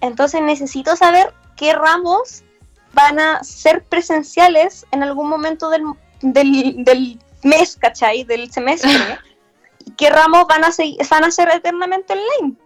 [0.00, 2.44] Entonces necesito saber qué ramos
[2.94, 5.82] van a ser presenciales en algún momento del,
[6.22, 8.24] del, del mes, ¿cachai?
[8.24, 8.90] Del semestre.
[9.84, 12.56] y qué ramos van a, seguir, van a ser eternamente online.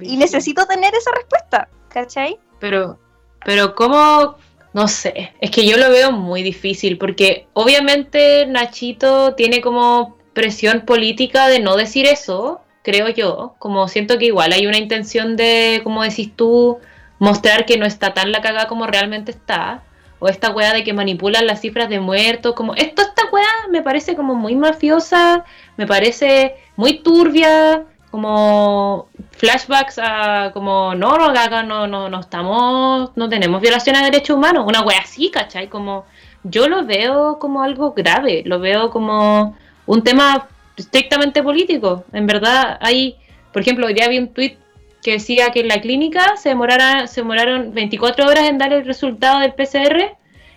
[0.00, 2.38] Y necesito tener esa respuesta, ¿cachai?
[2.58, 2.98] Pero,
[3.44, 4.36] pero cómo,
[4.72, 10.82] no sé, es que yo lo veo muy difícil porque obviamente Nachito tiene como presión
[10.86, 15.80] política de no decir eso, creo yo, como siento que igual hay una intención de,
[15.84, 16.78] como decís tú,
[17.20, 19.84] mostrar que no está tan la cagada como realmente está,
[20.18, 23.82] o esta weá de que manipulan las cifras de muertos, como esto, esta weá me
[23.82, 25.44] parece como muy mafiosa,
[25.76, 33.10] me parece muy turbia, como flashbacks a como no, no, acá no, no, no estamos,
[33.14, 35.68] no tenemos violaciones de derechos humanos, una wea así, ¿cachai?
[35.68, 36.06] Como
[36.42, 39.56] yo lo veo como algo grave, lo veo como
[39.86, 42.04] un tema estrictamente político.
[42.12, 43.16] En verdad, hay,
[43.52, 44.56] por ejemplo, hoy día vi un tweet
[45.02, 48.84] que decía que en la clínica se demorara, se demoraron 24 horas en dar el
[48.84, 50.16] resultado del PCR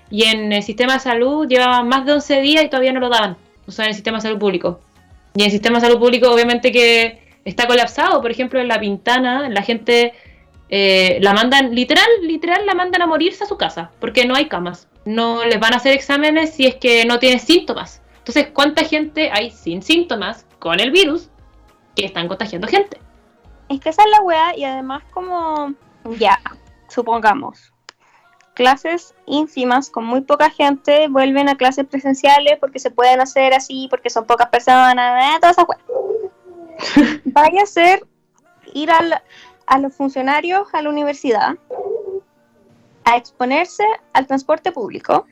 [0.10, 3.10] y en el sistema de salud llevaban más de 11 días y todavía no lo
[3.10, 3.38] daban.
[3.66, 4.80] O sea, en el sistema de salud público.
[5.36, 8.22] Y el sistema de salud público, obviamente que está colapsado.
[8.22, 10.14] Por ejemplo, en La Pintana, la gente
[10.70, 14.48] eh, la mandan, literal, literal, la mandan a morirse a su casa, porque no hay
[14.48, 14.88] camas.
[15.06, 18.02] No les van a hacer exámenes si es que no tienen síntomas.
[18.18, 21.30] Entonces, ¿cuánta gente hay sin síntomas con el virus
[21.96, 22.98] que están contagiando gente?
[23.70, 25.74] Es que esa es la weá y además como,
[26.18, 26.40] ya,
[26.88, 27.74] supongamos,
[28.54, 33.88] clases ínfimas con muy poca gente vuelven a clases presenciales porque se pueden hacer así,
[33.90, 35.80] porque son pocas personas, eh, toda esa weá.
[37.26, 38.06] Vaya a ser
[38.74, 39.22] ir al-
[39.66, 41.56] a los funcionarios a la universidad
[43.06, 45.26] a exponerse al transporte público.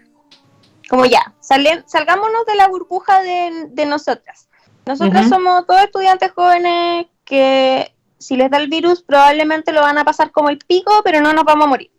[0.90, 4.50] Como ya, salen, salgámonos de la burbuja de, de nosotras.
[4.86, 10.06] Nosotras somos todos estudiantes jóvenes que si les da el virus probablemente lo van a
[10.06, 11.92] pasar como el pico, pero no nos vamos a morir.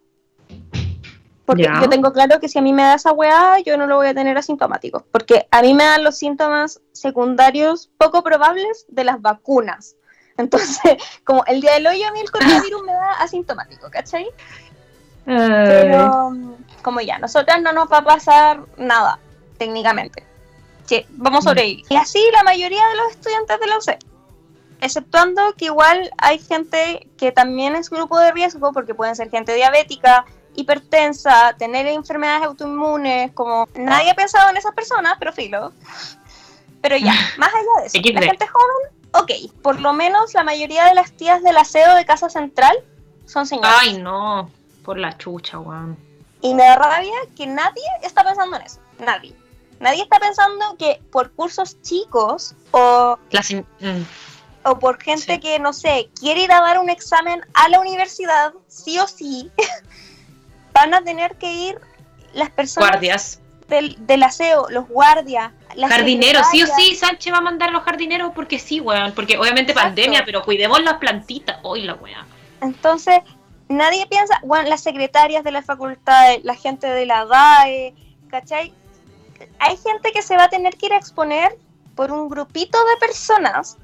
[1.44, 3.96] Porque yo tengo claro que si a mí me da esa weá, yo no lo
[3.96, 5.04] voy a tener asintomático.
[5.10, 9.96] Porque a mí me dan los síntomas secundarios poco probables de las vacunas.
[10.38, 14.28] Entonces, como el día del hoyo a mí el coronavirus me da asintomático, ¿cachai?
[15.24, 19.18] Pero mm, como ya, nosotras no nos va a pasar nada,
[19.58, 20.24] técnicamente.
[20.86, 21.84] Sí, vamos a sobrevivir.
[21.90, 24.11] Y así la mayoría de los estudiantes de la UC.
[24.82, 29.54] Exceptuando que igual hay gente que también es grupo de riesgo, porque pueden ser gente
[29.54, 30.24] diabética,
[30.56, 35.72] hipertensa, tener enfermedades autoinmunes, como nadie ha pensado en esas personas, pero filo.
[36.80, 40.86] Pero ya, más allá de eso, la gente joven, ok, por lo menos la mayoría
[40.86, 42.76] de las tías del aseo de Casa Central
[43.24, 43.76] son señoras.
[43.78, 44.50] Ay, no,
[44.84, 45.96] por la chucha, weón.
[46.40, 48.80] Y me da rabia que nadie está pensando en eso.
[48.98, 49.32] Nadie.
[49.78, 54.02] Nadie está pensando que por cursos chicos o, La mm.
[54.64, 55.40] O por gente Sí.
[55.40, 59.50] que, no sé, quiere ir a dar un examen a la universidad, sí o sí,
[60.72, 61.80] van a tener que ir
[62.34, 63.40] las personas Guardias.
[63.68, 67.72] del, del aseo, los guardias, las Jardineros, sí o sí, Sánchez va a mandar a
[67.72, 69.12] los jardineros porque sí, weón.
[69.12, 69.88] Porque obviamente Exacto.
[69.88, 71.58] pandemia, pero cuidemos las plantitas.
[71.62, 72.26] Hoy la weá.
[72.60, 73.20] Entonces,
[73.68, 77.94] nadie piensa, bueno, las secretarias de la facultad, la gente de la DAE,
[78.30, 78.74] ¿cachai?
[79.58, 81.56] Hay gente que se va a tener que ir a exponer
[81.96, 83.78] por un grupito de personas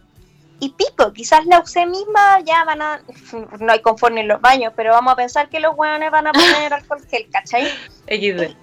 [0.60, 1.12] y pico.
[1.12, 3.00] Quizás la UC misma ya van a.
[3.60, 6.32] No hay conforme en los baños, pero vamos a pensar que los hueones van a
[6.32, 7.68] poner alcohol gel, ¿cachai?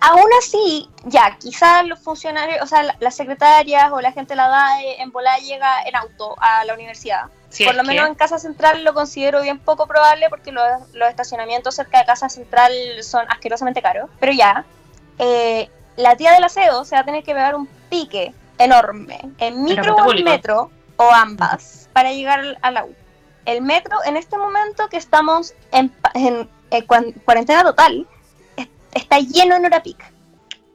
[0.02, 4.48] Aún así, ya, quizás los funcionarios, o sea, las secretarias o la gente de la
[4.48, 7.26] DAE en volada llega en auto a la universidad.
[7.64, 10.66] Por lo menos en Casa Central lo considero bien poco probable porque los,
[11.08, 14.10] estacionamientos cerca de Casa Central son asquerosamente caros.
[14.20, 14.66] Pero ya,
[15.20, 19.64] eh, la tía del aseo se va a tener que pegar un pique enorme en
[19.64, 22.93] micro o en metro o ambas para llegar a la U.
[23.46, 26.50] El metro en este momento que estamos en, en,
[27.26, 28.08] cuarentena total
[28.93, 30.14] está lleno en hora pic.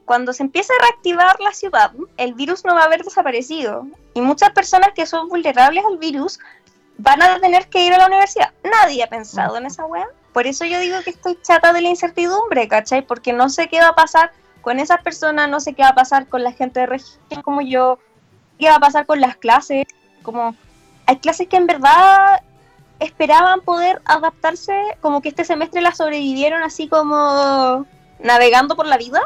[0.05, 4.21] Cuando se empiece a reactivar la ciudad, el virus no va a haber desaparecido y
[4.21, 6.39] muchas personas que son vulnerables al virus
[6.97, 8.51] van a tener que ir a la universidad.
[8.63, 10.07] Nadie ha pensado en esa weá.
[10.33, 13.05] Por eso yo digo que estoy chata de la incertidumbre, ¿cachai?
[13.05, 15.95] Porque no sé qué va a pasar con esas personas, no sé qué va a
[15.95, 17.99] pasar con la gente de región como yo,
[18.59, 19.85] qué va a pasar con las clases,
[20.21, 20.55] como
[21.05, 22.41] hay clases que en verdad
[22.99, 27.85] esperaban poder adaptarse, como que este semestre las sobrevivieron así como
[28.19, 29.21] navegando por la vida.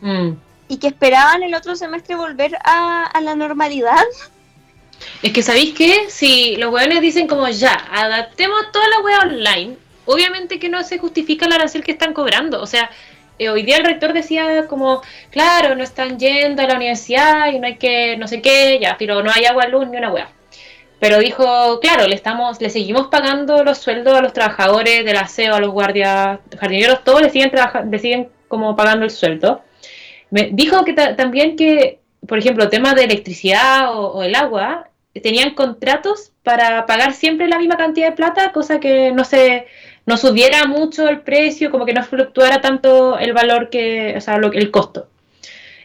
[0.00, 0.34] Mm.
[0.68, 4.04] Y que esperaban el otro semestre volver a, la normalidad.
[5.22, 9.76] Es que sabéis que si los weones dicen como ya, adaptemos toda la web online,
[10.04, 12.62] obviamente que no se justifica el arancel que están cobrando.
[12.62, 12.90] O sea,
[13.38, 17.58] eh, hoy día el rector decía como, claro, no están yendo a la universidad y
[17.58, 20.28] no hay que, no sé qué, ya, pero no hay agua, luz ni una wea.
[21.00, 25.54] Pero dijo, claro, le estamos, le seguimos pagando los sueldos a los trabajadores del aseo,
[25.54, 27.52] a los guardias, jardineros, todos le siguen
[27.90, 29.62] le siguen como pagando el sueldo.
[30.30, 34.88] Me dijo que también que, por ejemplo, temas de electricidad o, el agua,
[35.22, 39.66] tenían contratos para pagar siempre la misma cantidad de plata, cosa que no se
[40.08, 44.38] no subiera mucho el precio, como que no fluctuara tanto el valor que, o sea,
[44.38, 45.06] lo, el costo.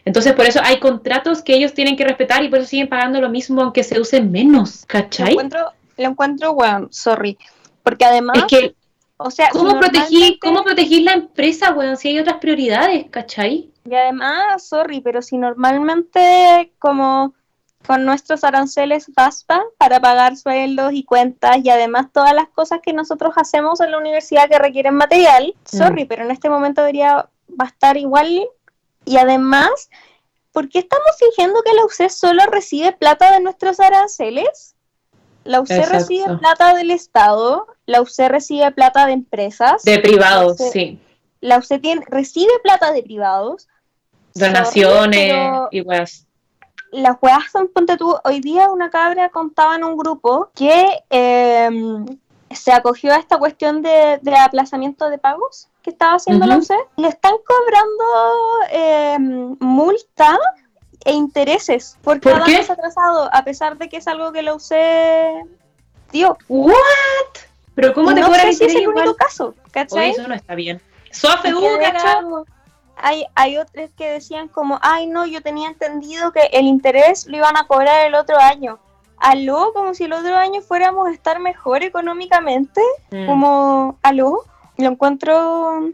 [0.06, 3.20] Entonces, por eso hay contratos que ellos tienen que respetar y por eso siguen pagando
[3.20, 5.26] lo mismo aunque se use menos, ¿cachai?
[5.26, 7.36] Lo encuentro, lo encuentro bueno, sorry.
[7.82, 8.38] Porque además...
[8.38, 8.74] Es que,
[9.18, 11.98] o sea, ¿cómo, protegir, ¿cómo protegir la empresa, weón?
[11.98, 13.70] Si hay otras prioridades, ¿cachai?
[13.84, 17.34] Y además, sorry, pero si normalmente como
[17.86, 22.92] con nuestros aranceles basta para pagar sueldos y cuentas y además todas las cosas que
[22.92, 25.54] nosotros hacemos en la universidad que requieren material.
[25.72, 25.76] Mm.
[25.76, 28.48] Sorry, pero en este momento debería bastar igual
[29.04, 29.90] y además,
[30.52, 34.74] ¿por qué estamos fingiendo que la UC solo recibe plata de nuestros aranceles?
[35.44, 39.82] La UC recibe plata del Estado, la UC recibe plata de empresas.
[39.82, 40.98] De privados, sí.
[41.42, 43.68] La UC tiene, recibe plata de privados.
[44.32, 45.34] Donaciones
[45.70, 45.82] y
[46.94, 52.06] las weas son, ponte tú, hoy día una cabra contaba en un grupo que em,
[52.50, 56.70] se acogió a esta cuestión de, aplazamiento de pagos que estaba haciendo la UC.
[56.96, 58.04] Le están cobrando
[58.70, 60.38] em, multa
[61.04, 64.72] e intereses por, cada mes atrasado, a pesar de que es algo que la UC
[66.12, 66.38] dio.
[66.48, 66.74] ¿What?
[67.74, 70.10] ¿Pero cómo te no sé si es el único caso, ¿cachai?
[70.10, 70.80] eso no está bien.
[71.10, 72.44] SOAFEU,
[72.96, 77.36] hay, hay otros que decían como, ay no, yo tenía entendido que el interés lo
[77.36, 78.78] iban a cobrar el otro año.
[79.18, 82.80] Aló, como si el otro año fuéramos a estar mejor económicamente.
[83.10, 83.26] Mm.
[83.26, 84.44] Como, aló,
[84.76, 85.90] lo encuentro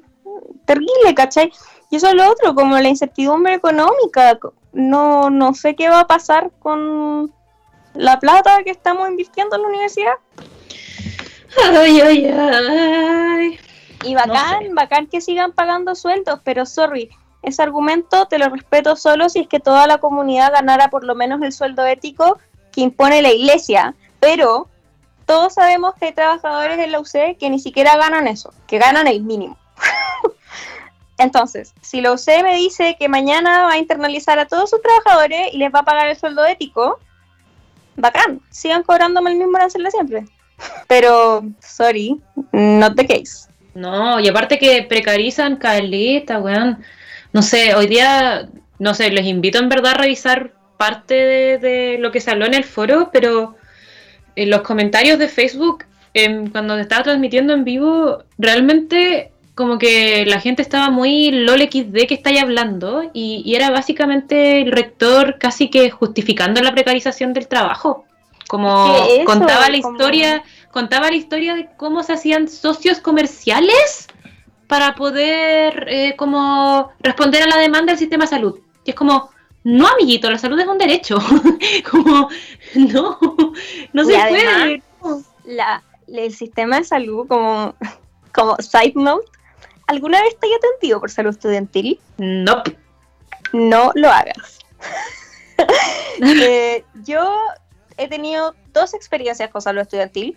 [0.64, 1.52] terrible, ¿cachai?
[1.90, 4.38] Y eso es lo otro, como la incertidumbre económica.
[4.72, 7.32] No, no sé qué va a pasar con
[7.94, 10.14] la plata que estamos invirtiendo en la universidad.
[11.74, 13.58] Ay, ay, ay.
[14.04, 17.10] Y bacán, bacán que sigan pagando sueldos, pero sorry,
[17.42, 21.14] ese argumento te lo respeto solo si es que toda la comunidad ganara por lo
[21.14, 22.38] menos el sueldo ético
[22.72, 23.94] que impone la iglesia.
[24.20, 24.68] Pero
[25.26, 29.06] todos sabemos que hay trabajadores en la UC que ni siquiera ganan eso, que ganan
[29.06, 29.56] el mínimo.
[31.18, 35.52] Entonces, si la UC me dice que mañana va a internalizar a todos sus trabajadores
[35.52, 36.98] y les va a pagar el sueldo ético,
[37.96, 40.24] bacán, sigan cobrándome el mismo arancel de siempre.
[40.88, 42.20] Pero, sorry,
[42.52, 43.49] not the case.
[43.74, 46.78] No, y aparte que precarizan caleta, weón.
[47.32, 48.48] No sé, hoy día,
[48.78, 52.54] no sé, les invito en verdad a revisar parte de, lo que se habló en
[52.54, 53.56] el foro, pero
[54.34, 60.24] en los comentarios de Facebook, em, cuando se estaba transmitiendo en vivo, realmente como que
[60.24, 65.38] la gente estaba muy LOL XD que estáis hablando y, y, era básicamente el rector
[65.38, 68.06] casi que justificando la precarización del trabajo.
[68.48, 74.08] Como contaba la historia contaba la historia de cómo se hacían socios comerciales
[74.66, 78.60] para poder eh, como responder a la demanda del sistema de salud.
[78.84, 79.30] Y es como,
[79.64, 81.18] no, amiguito, la salud es un derecho.
[81.90, 82.28] como,
[82.74, 83.18] no,
[83.92, 84.82] no se puede.
[85.44, 87.74] La, el sistema de salud, como,
[88.32, 89.26] como side note,
[89.86, 92.00] ¿alguna vez te haya atendido por salud estudiantil?
[92.18, 92.62] No.
[93.52, 94.58] No lo hagas.
[96.22, 97.34] Eh, yo
[97.96, 100.36] he tenido dos experiencias con salud estudiantil.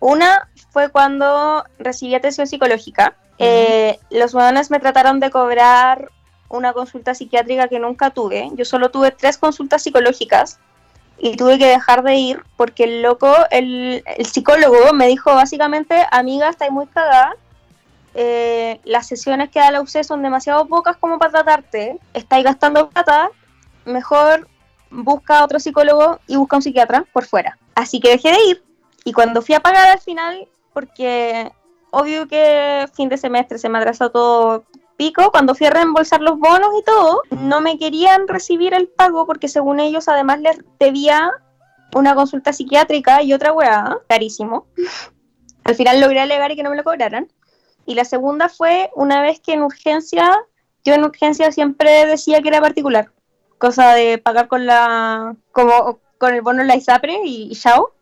[0.00, 3.16] Una fue cuando recibí atención psicológica.
[3.38, 6.10] Eh, los hueones me trataron de cobrar
[6.48, 8.50] una consulta psiquiátrica que nunca tuve.
[8.54, 10.58] Yo solo tuve tres consultas psicológicas
[11.18, 16.06] y tuve que dejar de ir porque el loco, el, el psicólogo me dijo básicamente,
[16.10, 17.34] amiga, estáis muy cagada,
[18.14, 22.88] eh, las sesiones que da la UC son demasiado pocas como para tratarte, estáis gastando
[22.88, 23.30] plata,
[23.84, 24.48] mejor
[24.90, 27.58] busca otro psicólogo y busca un psiquiatra por fuera.
[27.74, 28.64] Así que dejé de ir
[29.08, 31.50] y cuando fui a pagar al final, porque
[31.92, 34.66] obvio que fin de semestre se me atrasó todo
[34.98, 39.24] pico, cuando fui a reembolsar los bonos y todo, no me querían recibir el pago
[39.24, 41.30] porque según ellos además les debía
[41.94, 44.66] una consulta psiquiátrica y otra weá, carísimo.
[45.64, 47.32] Al final logré alegar y que no me lo cobraran.
[47.86, 50.36] Y la segunda fue una vez que en urgencia,
[50.84, 53.10] yo en urgencia siempre decía que era particular,
[53.56, 57.94] cosa de pagar con la, como con el bono la ISAPRE y, y chao,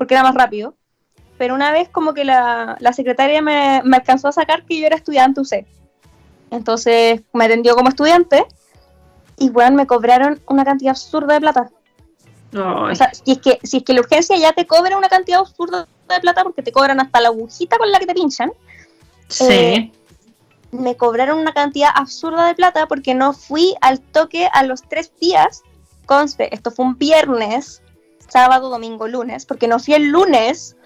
[0.00, 0.74] porque era más rápido.
[1.36, 4.86] Pero una vez como que la, la secretaria me, me alcanzó a sacar que yo
[4.86, 5.66] era estudiante UC.
[6.50, 8.46] Entonces me atendió como estudiante
[9.36, 11.70] y bueno, me cobraron una cantidad absurda de plata.
[12.54, 15.10] Ay, O sea, si es, que, si es que la urgencia ya te cobra una
[15.10, 18.50] cantidad absurda de plata porque te cobran hasta la agujita con la que te pinchan,
[19.28, 19.44] sí.
[19.50, 19.92] eh,
[20.70, 25.12] me cobraron una cantidad absurda de plata porque no fui al toque a los tres
[25.20, 25.62] días.
[26.06, 27.82] Conste, esto fue un viernes,
[28.30, 30.76] sábado, domingo, lunes, porque no fui el lunes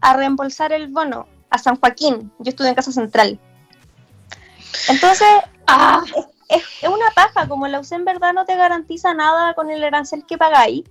[0.00, 2.32] a reembolsar el bono a San Joaquín.
[2.38, 3.38] Yo estuve en Casa Central.
[4.88, 5.28] Entonces,
[5.70, 6.02] Ah,
[6.48, 9.84] es, es una paja, como la UC en verdad no te garantiza nada con el
[9.84, 10.82] arancel que pagáis.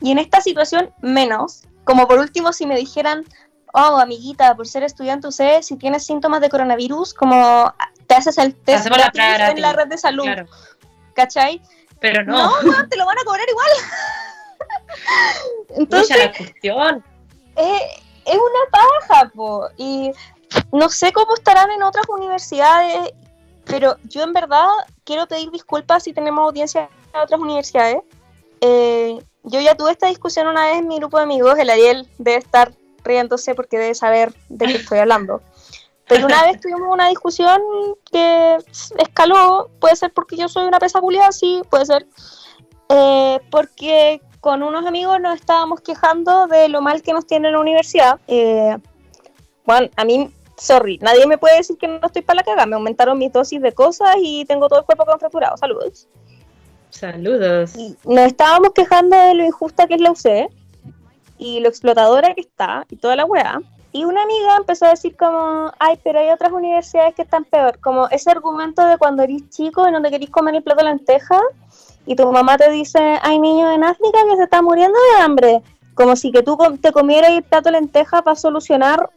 [0.00, 1.64] Y en esta situación, menos.
[1.84, 3.24] Como por último, si me dijeran,
[3.74, 7.74] oh, amiguita, por ser estudiante UC, si tienes síntomas de coronavirus, como
[8.06, 9.12] te haces el test la
[9.50, 10.46] en la red de salud, claro.
[11.14, 11.60] ¿cachai?
[12.00, 13.68] Pero No, no, weón, te lo van a cobrar igual.
[15.76, 17.04] Entonces, la cuestión.
[17.56, 17.82] es,
[18.24, 19.68] es una paja, po.
[19.76, 20.12] Y
[20.72, 23.12] no sé cómo estarán en otras universidades,
[23.64, 24.68] pero yo en verdad
[25.04, 27.98] quiero pedir disculpas si tenemos audiencia en otras universidades.
[28.60, 32.08] Eh, yo ya tuve esta discusión una vez en mi grupo de amigos, el Ariel
[32.18, 32.72] debe estar
[33.04, 35.42] riéndose porque debe saber de qué estoy hablando.
[36.06, 37.60] Pero una vez tuvimos una discusión
[38.10, 38.58] que
[38.98, 42.06] escaló, puede ser porque yo soy una pesa culiada, sí, puede ser.
[42.88, 47.60] Eh, porque con unos amigos nos estábamos quejando de lo mal que nos tiene la
[47.60, 48.18] universidad.
[48.26, 48.76] Eh,
[49.64, 52.66] bueno, a mí, sorry, nadie me puede decir que no estoy para la caga.
[52.66, 55.56] Me aumentaron mis dosis de cosas y tengo todo el cuerpo contracturado.
[55.56, 56.08] Saludos.
[56.90, 57.76] Saludos.
[57.76, 60.50] Y nos estábamos quejando de lo injusta que es la UC
[61.38, 63.60] y lo explotadora que está y toda la weá.
[63.92, 67.78] Y una amiga empezó a decir como, ay, pero hay otras universidades que están peor.
[67.78, 70.90] Como ese argumento de cuando eres chico y no te querís comer el plato de
[70.90, 71.40] lenteja
[72.06, 75.62] y tu mamá te dice, hay niños en África que se están muriendo de hambre.
[75.94, 79.10] Como si que tú te comieras el plato de lenteja para solucionar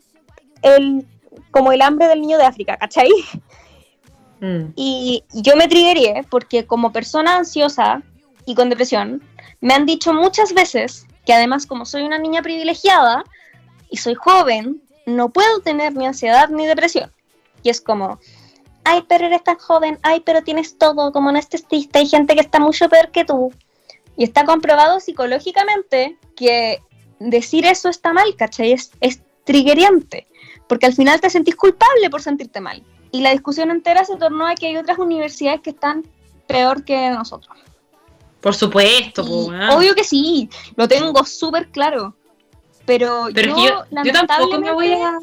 [0.62, 1.06] el,
[1.52, 3.10] como el hambre del niño de África, ¿cachai?
[4.42, 4.74] Mm.
[4.76, 8.02] Y yo me triggeré porque como persona ansiosa
[8.46, 9.24] y con depresión,
[9.62, 13.24] me han dicho muchas veces que además como soy una niña privilegiada
[13.90, 17.12] y soy joven, no puedo tener ni ansiedad ni depresión.
[17.64, 18.20] Y es como,
[18.86, 22.36] ay, pero eres tan joven, ay, pero tienes todo, como no estés triste, hay gente
[22.36, 23.52] que está mucho peor que tú.
[24.18, 26.82] Y está comprobado psicológicamente que
[27.20, 28.72] decir eso está mal, ¿cachai?
[28.72, 29.22] Es, es
[30.68, 32.84] porque al final te sentís culpable por sentirte mal.
[33.12, 36.04] Y la discusión entera se tornó a que hay otras universidades que están
[36.48, 37.56] peor que nosotros.
[38.42, 42.16] Por supuesto, po, obvio que sí, lo tengo súper claro.
[42.86, 43.84] Pero, Pero yo,
[44.28, 45.18] tampoco me voy a.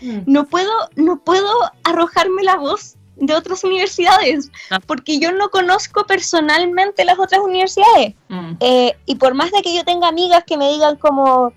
[0.00, 0.20] Mm.
[0.26, 1.48] no puedo, no puedo
[1.84, 4.80] arrojarme la voz de otras universidades, Ah.
[4.84, 8.14] porque yo no conozco personalmente las otras universidades.
[8.28, 8.52] Mm.
[8.60, 11.52] Eh, y por más de que yo tenga amigas que me digan como,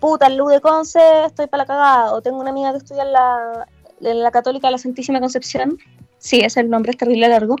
[0.00, 3.12] puta, Luz de Conce estoy para la cagada, o tengo una amiga que estudia en
[3.12, 3.68] la,
[4.00, 5.78] en la Católica de la Santísima Concepción,
[6.18, 7.56] sí, ese es el nombre, es terrible largo.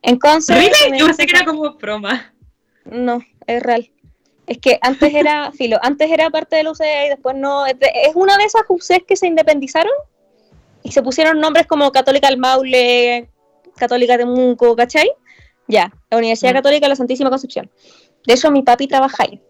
[0.00, 0.54] En Conce...
[0.98, 2.32] Yo pensé que era como broma.
[2.84, 3.90] No, es real.
[4.48, 7.66] Es que antes era, filo, antes era parte de la UCE y después no.
[7.66, 9.92] Es, de- es una de esas UCEs que se independizaron
[10.82, 13.28] y se pusieron nombres como Católica del Maule,
[13.76, 15.10] Católica de Munco, ¿cachai?
[15.66, 16.56] Ya, la Universidad Mm.
[16.56, 17.70] Católica de la Santísima Concepción.
[18.26, 19.40] De hecho, mi papi trabaja ahí.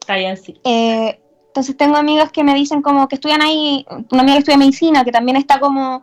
[0.00, 0.60] Está bien, sí.
[0.64, 4.58] Eh, entonces tengo amigas que me dicen como que estudian ahí, una amiga que estudia
[4.58, 6.02] medicina, que también está como,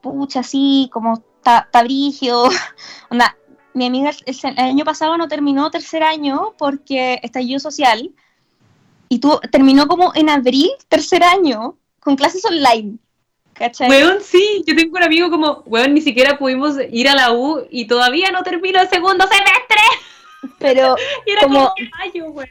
[0.00, 2.44] pucha, así, como está brigio.
[3.10, 3.36] Onda,
[3.74, 8.10] mi amiga el, el año pasado no terminó tercer año porque estallido social
[9.08, 12.98] y tú terminó como en abril, tercer año, con clases online.
[13.52, 13.88] ¿Cachai?
[13.88, 17.66] Weón, sí, yo tengo un amigo como, weón, ni siquiera pudimos ir a la U
[17.70, 20.54] y todavía no termino el segundo semestre.
[20.58, 20.96] Pero
[21.26, 22.48] Y era Como- como, mayo, weón.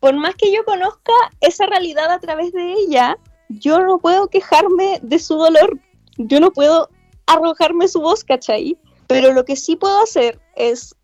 [0.00, 3.16] por más que yo conozca esa realidad a través de ella,
[3.48, 5.78] yo no puedo quejarme de su dolor,
[6.16, 6.88] yo no puedo
[7.26, 8.76] arrojarme su voz, ¿cachai?
[9.10, 10.94] Pero lo que sí puedo hacer es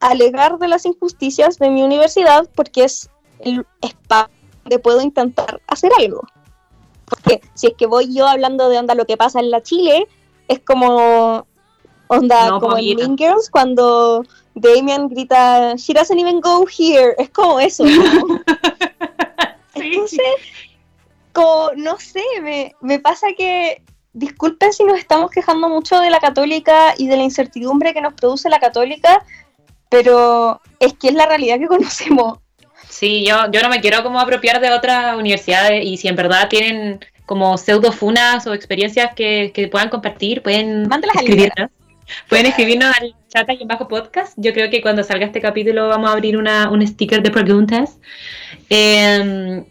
[0.00, 5.92] alegar de las injusticias de mi universidad porque es el espacio donde puedo intentar hacer
[5.98, 6.26] algo.
[7.04, 10.08] Porque si es que voy yo hablando de onda lo que pasa en la Chile,
[10.48, 11.46] es como
[12.08, 14.24] onda como en Mean Girls cuando
[14.54, 17.14] Damian grita She doesn't even go here.
[17.18, 17.84] Es como eso.
[19.74, 20.20] Entonces,
[21.34, 23.82] como, no sé, me, me pasa que
[24.14, 28.14] disculpen si nos estamos quejando mucho de la católica y de la incertidumbre que nos
[28.14, 29.24] produce la católica,
[29.90, 32.38] pero es que es la realidad que conocemos.
[32.88, 36.48] Sí, yo, yo no me quiero como apropiar de otras universidades y si en verdad
[36.48, 41.70] tienen como pseudofunas o experiencias que, puedan compartir, pueden escribirnos.
[42.28, 44.34] Pueden escribirnos al chat aquí en bajo podcast.
[44.36, 47.98] Yo creo que cuando salga este capítulo vamos a abrir una, un sticker de preguntas.
[48.68, 49.64] Eh,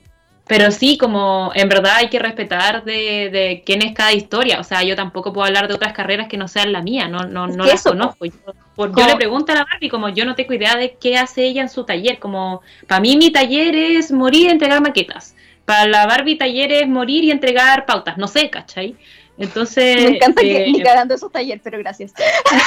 [0.46, 4.60] pero sí, como en verdad hay que respetar de, de, quién es cada historia.
[4.60, 7.22] O sea, yo tampoco puedo hablar de otras carreras que no sean la mía, no,
[7.22, 8.26] no, no las conozco.
[8.26, 11.62] Yo, le pregunto a la Barbie, como yo no tengo idea de qué hace ella
[11.62, 12.20] en su taller.
[12.20, 15.34] Como, para mí mi taller es morir y entregar maquetas.
[15.64, 18.18] Para la Barbie taller es morir y entregar pautas.
[18.18, 18.98] No sé, ¿cachai?
[19.38, 19.96] Entonces...
[19.96, 22.12] Me encanta que ni cagando esos talleres, pero gracias.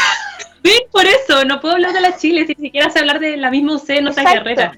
[0.64, 3.50] sí, por eso, no puedo hablar de la Chile, si siquiera sé hablar de la
[3.50, 4.72] misma UC en otra carrera.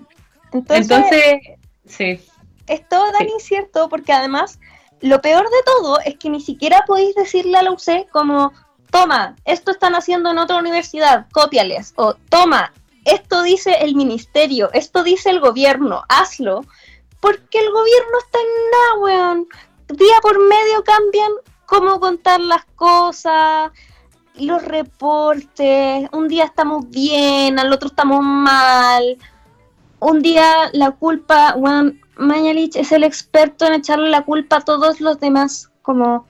[0.52, 1.40] Entonces, Entonces
[1.86, 2.27] sí
[2.68, 4.58] es todo tan incierto porque además
[5.00, 8.52] lo peor de todo es que ni siquiera podéis decirle a la UC como,
[8.90, 12.72] toma, esto están haciendo en otra universidad, cópiales, o toma,
[13.04, 16.64] esto dice el ministerio, esto dice el gobierno, hazlo,
[17.20, 19.48] porque el gobierno está en nada, weón.
[19.88, 21.32] Día por medio cambian
[21.64, 23.70] cómo contar las cosas,
[24.34, 29.16] los reportes, un día estamos bien, al otro estamos mal,
[30.00, 35.00] un día la culpa, weón, Mañalich es el experto en echarle la culpa a todos
[35.00, 36.26] los demás, como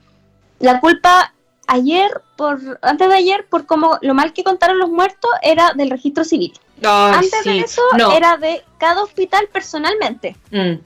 [0.59, 1.33] la culpa
[1.67, 5.89] ayer, por antes de ayer, por como lo mal que contaron los muertos, era del
[5.89, 6.53] registro civil.
[6.83, 7.81] antes de eso
[8.15, 10.35] era de cada hospital personalmente.
[10.51, 10.79] Mm.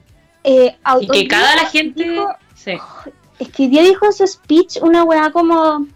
[0.43, 2.25] Eh, y que cada la gente...
[3.39, 5.87] Es que día dijo en su speech una weá como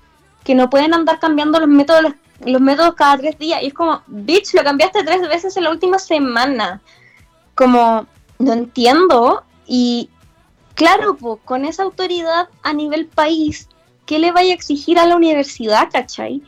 [0.44, 2.14] que no pueden andar cambiando los métodos
[2.46, 3.62] los métodos cada tres días.
[3.64, 6.82] Y es como, bitch, lo cambiaste tres veces en la última semana.
[7.56, 8.06] Como,
[8.40, 9.44] no entiendo.
[9.66, 10.10] Y
[10.76, 13.68] claro, con esa autoridad a nivel país,
[14.06, 16.42] ¿qué le vaya a exigir a la universidad, cachai?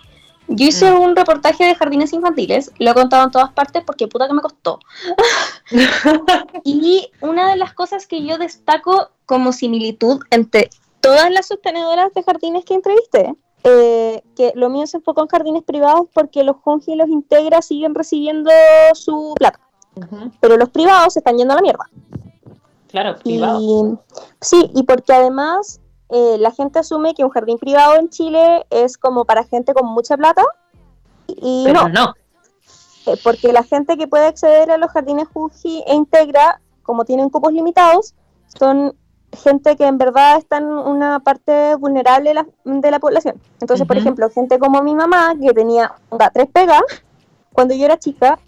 [0.48, 1.00] Yo hice mm.
[1.00, 4.42] un reportaje de jardines infantiles, lo he contado en todas partes porque puta que me
[4.42, 4.80] costó.
[6.64, 10.72] y una de las cosas que yo destaco como similitud entre
[11.02, 15.64] todas las sostenedoras de jardines que entrevisté, eh, que lo mío se enfocó en jardines
[15.64, 18.50] privados porque los Junji y los Integra siguen recibiendo
[18.94, 19.60] su plata.
[20.40, 21.90] Pero los privados se están yendo a la mierda.
[22.88, 23.60] Claro, privado.
[23.62, 23.98] Y,
[24.42, 25.80] sí, y porque además
[26.10, 29.88] eh, la gente asume que un jardín privado en Chile es como para gente con
[29.88, 30.44] mucha plata.
[31.28, 31.88] Y no.
[31.90, 32.14] no.
[33.06, 37.30] Eh, porque la gente que puede acceder a los jardines Junji e Integra, como tienen
[37.30, 38.16] cupos limitados,
[38.58, 38.96] son
[39.32, 42.34] gente que en verdad está en una parte vulnerable
[42.64, 43.40] de la, población.
[43.62, 45.94] Entonces, por ejemplo, gente como mi mamá, que tenía
[46.34, 46.82] tres pegas,
[47.54, 48.40] cuando yo era chica,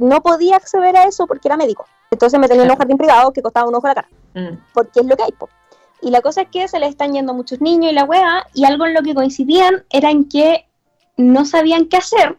[0.00, 1.86] no podía acceder a eso porque era médico.
[2.10, 4.08] Entonces me tenía en un jardín privado que costaba un ojo a la cara.
[4.34, 4.58] Mm.
[4.72, 5.34] Porque es lo que hay.
[6.02, 8.64] Y la cosa es que se le están yendo muchos niños y la wea, y
[8.64, 10.66] algo en lo que coincidían era en que
[11.16, 12.36] no sabían qué hacer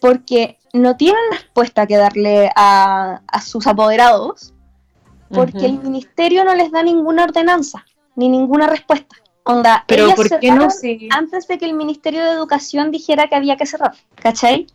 [0.00, 4.52] porque no tienen respuesta que darle a, sus apoderados
[5.30, 7.84] porque el ministerio no les da ninguna ordenanza
[8.16, 9.16] ni ninguna respuesta.
[9.44, 10.68] Onda, pero ¿por qué no
[11.10, 14.66] antes de que el Ministerio de Educación dijera que había que cerrar, ¿cachai?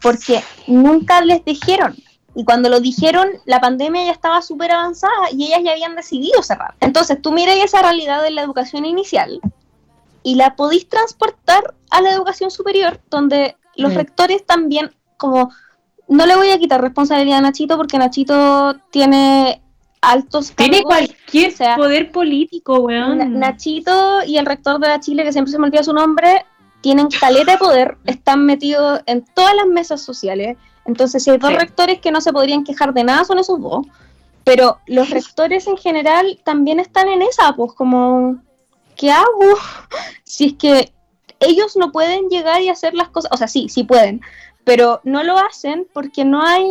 [0.00, 1.96] Porque nunca les dijeron.
[2.34, 6.42] Y cuando lo dijeron, la pandemia ya estaba súper avanzada y ellas ya habían decidido
[6.42, 6.74] cerrar.
[6.80, 9.40] Entonces tú miras esa realidad de la educación inicial
[10.22, 13.96] y la podéis transportar a la educación superior, donde los mm.
[13.96, 15.50] rectores también, como,
[16.08, 19.60] no le voy a quitar responsabilidad a Nachito porque Nachito tiene
[20.00, 23.38] altos Tiene cualquier poder político, weón.
[23.38, 26.44] Nachito y el rector de la Chile, que siempre se me olvida su nombre,
[26.80, 30.56] tienen caleta de poder, están metidos en todas las mesas sociales.
[30.86, 33.86] Entonces, si hay dos rectores que no se podrían quejar de nada, son esos dos.
[34.44, 38.42] Pero los rectores en general también están en esa, pues como,
[38.96, 39.26] ¿qué hago?
[40.24, 40.92] Si es que
[41.40, 44.20] ellos no pueden llegar y hacer las cosas, o sea, sí, sí pueden,
[44.64, 46.64] pero no lo hacen porque no hay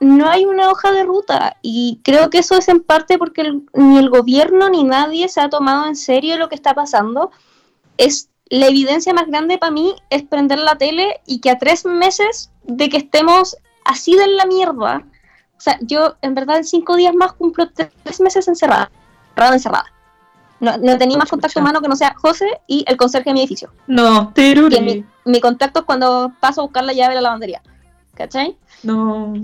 [0.00, 3.98] no hay una hoja de ruta y creo que eso es en parte porque ni
[3.98, 7.32] el gobierno ni nadie se ha tomado en serio lo que está pasando.
[7.96, 11.84] Es la evidencia más grande para mí es prender la tele y que a tres
[11.84, 15.04] meses de que estemos así de la mierda,
[15.56, 18.90] O sea, yo en verdad en cinco días más cumplo tres meses encerrada,
[19.30, 19.92] encerrada, encerrada.
[20.60, 23.40] No, no tenía más contacto humano que no sea José y el conserje de mi
[23.40, 23.70] edificio.
[23.86, 27.62] No, Y mi, mi contacto es cuando paso a buscar la llave de la lavandería.
[28.14, 28.56] ¿Cachai?
[28.82, 29.34] No.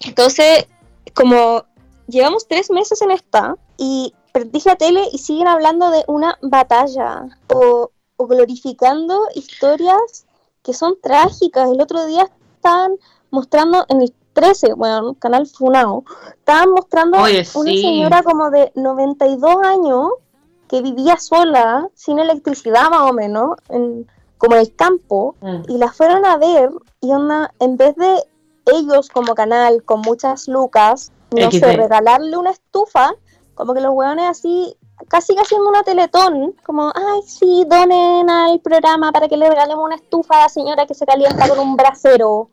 [0.00, 0.66] Entonces,
[1.14, 1.64] como
[2.08, 7.26] llevamos tres meses en esta y prendís la tele y siguen hablando de una batalla
[7.52, 10.26] o, o glorificando historias
[10.62, 11.70] que son trágicas.
[11.70, 12.92] El otro día estaban
[13.30, 16.04] mostrando en el 13, bueno, canal Funao,
[16.38, 17.82] estaban mostrando Oye, una sí.
[17.82, 20.08] señora como de 92 años
[20.68, 24.08] que vivía sola, sin electricidad más o menos, en,
[24.38, 25.62] como en el campo, Mm.
[25.68, 28.24] y la fueron a ver y onda, en vez de
[28.72, 31.60] ellos como canal con muchas lucas, no XD.
[31.60, 33.12] sé, regalarle una estufa,
[33.54, 34.76] como que los hueones así,
[35.08, 39.84] casi que haciendo una teletón, como, ay, sí, donen al programa para que le regalemos
[39.84, 42.50] una estufa a la señora que se calienta con un brasero.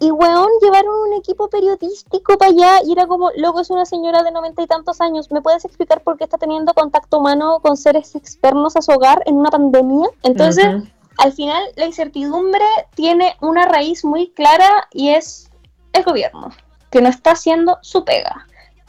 [0.00, 4.22] Y weón, llevaron un equipo periodístico para allá y era como, loco, es una señora
[4.22, 5.30] de noventa y tantos años.
[5.32, 9.22] ¿Me puedes explicar por qué está teniendo contacto humano con seres externos a su hogar
[9.26, 10.08] en una pandemia?
[10.22, 10.66] Entonces,
[11.18, 12.64] al final la incertidumbre
[12.94, 15.50] tiene una raíz muy clara y es
[15.92, 16.50] el gobierno,
[16.90, 18.46] que no está haciendo su pega.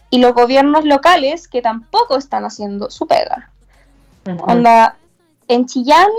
[0.09, 3.51] Y los gobiernos locales que tampoco están haciendo su pega.
[4.41, 4.97] Onda,
[5.47, 6.09] en Chillán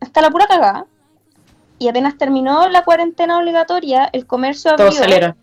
[0.00, 0.86] está la pura cagada.
[1.78, 5.36] Y apenas terminó la cuarentena obligatoria, el comercio Todos abrió salieron.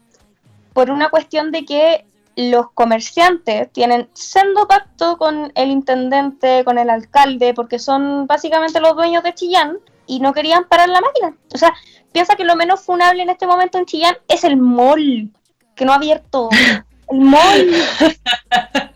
[0.74, 6.90] por una cuestión de que los comerciantes tienen sendo pacto con el intendente, con el
[6.90, 11.36] alcalde, porque son básicamente los dueños de Chillán y no querían parar la máquina.
[11.54, 11.74] O sea,
[12.14, 15.30] piensa que lo menos funable en este momento en Chillán es el mall,
[15.76, 16.50] que no ha abierto.
[17.10, 17.72] El mall.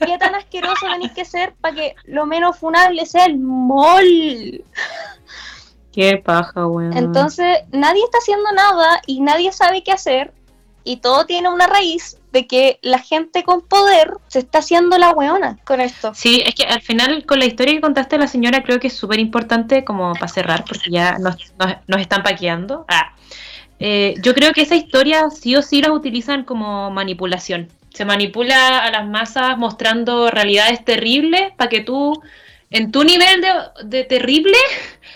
[0.05, 4.63] ¿Qué tan asqueroso tenéis que ser para que lo menos funable sea el mall?
[5.91, 6.97] Qué paja, weón.
[6.97, 10.33] Entonces, nadie está haciendo nada y nadie sabe qué hacer.
[10.83, 15.11] Y todo tiene una raíz de que la gente con poder se está haciendo la
[15.11, 16.13] weona con esto.
[16.13, 18.93] Sí, es que al final con la historia que contaste la señora creo que es
[18.93, 22.85] súper importante como para cerrar, porque ya nos, nos, nos están paqueando.
[22.89, 23.15] Ah.
[23.79, 27.69] Eh, yo creo que esa historia sí o sí las utilizan como manipulación.
[27.93, 32.21] Se manipula a las masas mostrando realidades terribles para que tú,
[32.71, 33.45] en tu nivel
[33.83, 34.57] de, terrible,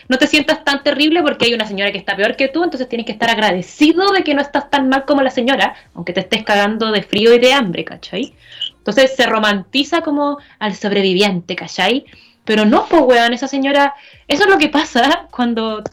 [0.07, 2.87] no te sientas tan terrible porque hay una señora que está peor que tú, entonces
[2.87, 6.19] tienes que estar agradecido de que no estás tan mal como la señora, aunque te
[6.19, 8.35] estés cagando de frío y de hambre, ¿cachai?
[8.77, 12.05] Entonces se romantiza como al sobreviviente, ¿cachai?
[12.45, 13.95] Pero no, pues, weón, esa señora,
[14.27, 15.83] eso es lo que pasa cuando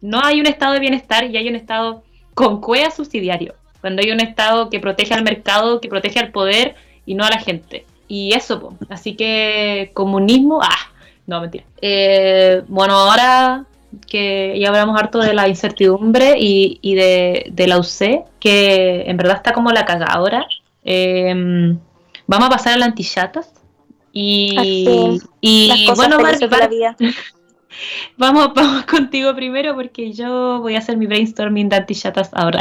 [0.00, 3.54] no hay un estado de bienestar y hay un estado con cuea subsidiario,
[3.84, 6.74] cuando hay un estado que protege al mercado, que protege al poder
[7.04, 7.84] y no a la gente.
[8.08, 10.90] Y eso, así que comunismo, ah,
[11.26, 11.64] no, mentira.
[11.82, 13.66] Eh, bueno, ahora
[14.08, 19.18] que ya hablamos harto de la incertidumbre y, y de, de, la UC, que en
[19.18, 20.46] verdad está como la cagada ahora.
[20.82, 21.76] Eh,
[22.26, 23.52] vamos a pasar a la antichatas.
[24.14, 26.86] Y, y bueno, Barbie, Barbie,
[28.16, 32.60] vamos, vamos contigo primero porque yo voy a hacer mi brainstorming de antichatas ahora.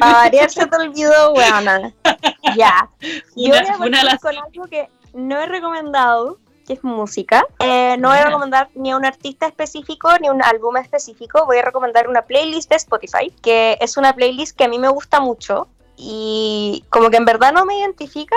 [0.00, 1.92] Ariel se te olvidó, weona.
[2.56, 2.90] Ya.
[3.34, 7.46] Yo voy a partir con algo que no he recomendado, que es música.
[7.60, 11.46] Eh, no voy a recomendar ni a un artista específico ni un álbum específico.
[11.46, 14.88] Voy a recomendar una playlist de Spotify, que es una playlist que a mí me
[14.88, 18.36] gusta mucho y como que en verdad no me identifica,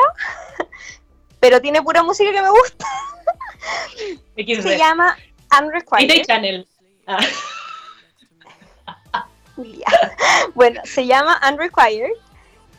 [1.39, 2.85] pero tiene pura música que me gusta.
[4.35, 5.17] Se llama
[5.61, 6.25] Unrequited.
[6.25, 6.67] Channel.
[7.07, 7.19] Ah.
[10.55, 12.11] bueno, se llama Unrequired,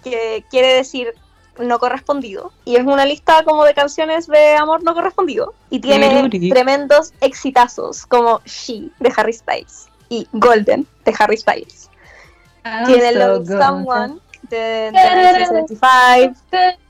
[0.05, 1.15] que quiere decir
[1.59, 6.29] no correspondido y es una lista como de canciones de amor no correspondido y tiene
[6.51, 11.91] tremendos exitazos como She de Harry Styles y Golden de Harry Styles
[12.65, 13.49] I'm tiene so Love.
[13.49, 14.21] Someone
[14.51, 16.86] de, de 1975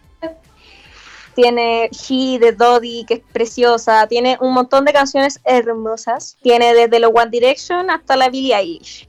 [1.37, 6.99] tiene She de Dodie que es preciosa tiene un montón de canciones hermosas tiene desde
[6.99, 9.09] los One Direction hasta la Billie Eilish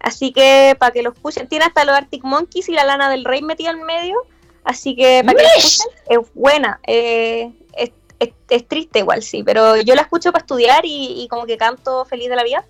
[0.00, 3.24] así que para que lo escuchen tiene hasta los Arctic Monkeys y la Lana del
[3.24, 4.26] Rey metida en medio
[4.66, 6.80] Así que para que la escuchen, es buena.
[6.88, 11.28] Eh, es, es, es, triste igual, sí, pero yo la escucho para estudiar y, y,
[11.28, 12.64] como que canto feliz de la vida.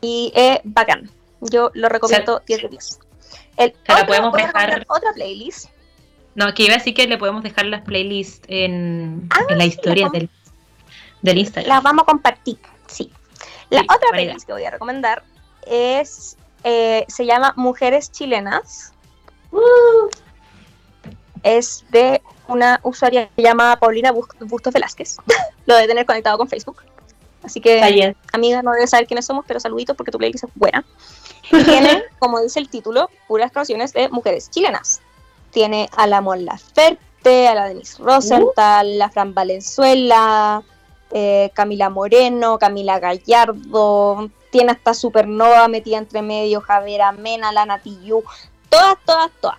[0.00, 1.10] Y es bacán.
[1.42, 2.98] Yo lo recomiendo 10 de 10.
[3.58, 5.68] El otro, la podemos dejar otra playlist.
[6.34, 9.64] No, que iba a decir que le podemos dejar las playlists en, ah, en la
[9.64, 10.30] historia sí, del,
[11.20, 11.68] del Instagram.
[11.68, 13.12] Las vamos a compartir, sí.
[13.70, 15.22] La sí, otra playlist que voy a recomendar
[15.66, 18.92] es eh, se llama Mujeres Chilenas.
[19.50, 20.08] Uh
[21.42, 25.16] es de una usuaria que se llama Paulina Bustos Velázquez.
[25.66, 26.82] Lo de tener conectado con Facebook.
[27.42, 30.84] Así que, amiga, no debes saber quiénes somos, pero saluditos porque tu playlist es buena.
[31.50, 35.00] Y tiene, como dice el título, puras canciones de mujeres chilenas.
[35.52, 40.62] Tiene a la Mon Laferte, a la Denise Rosenthal, la Fran Valenzuela,
[41.12, 48.22] eh, Camila Moreno, Camila Gallardo, tiene hasta Supernova metida entre medio, Javier Mena, la Natiyu,
[48.68, 49.58] todas, todas, todas.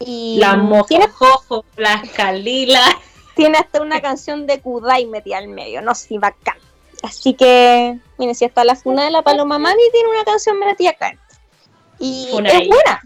[0.00, 2.82] Y la Mojojojo, la Calila.
[3.34, 6.56] Tiene hasta una canción de Kudai metida al medio, no sé, bacán.
[7.02, 10.90] Así que, miren, si hasta la funa de la Paloma Mami tiene una canción metida
[10.90, 11.18] acá.
[11.98, 13.02] Y es buena,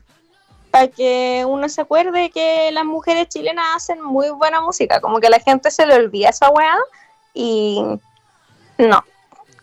[0.70, 5.30] para que uno se acuerde que las mujeres chilenas hacen muy buena música, como que
[5.30, 6.76] la gente se le olvida esa weá
[7.34, 7.82] y
[8.78, 9.04] no,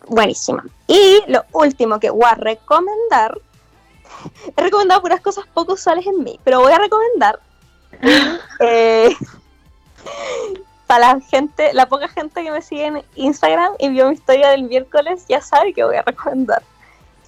[0.06, 0.64] buenísima.
[0.86, 3.38] Y lo último que voy a recomendar,
[4.56, 7.40] he recomendado puras cosas poco usuales en mí, pero voy a recomendar
[8.60, 9.14] eh,
[10.86, 14.50] para la gente, la poca gente que me sigue en Instagram y vio mi historia
[14.50, 16.62] del miércoles, ya sabe que voy a recomendar.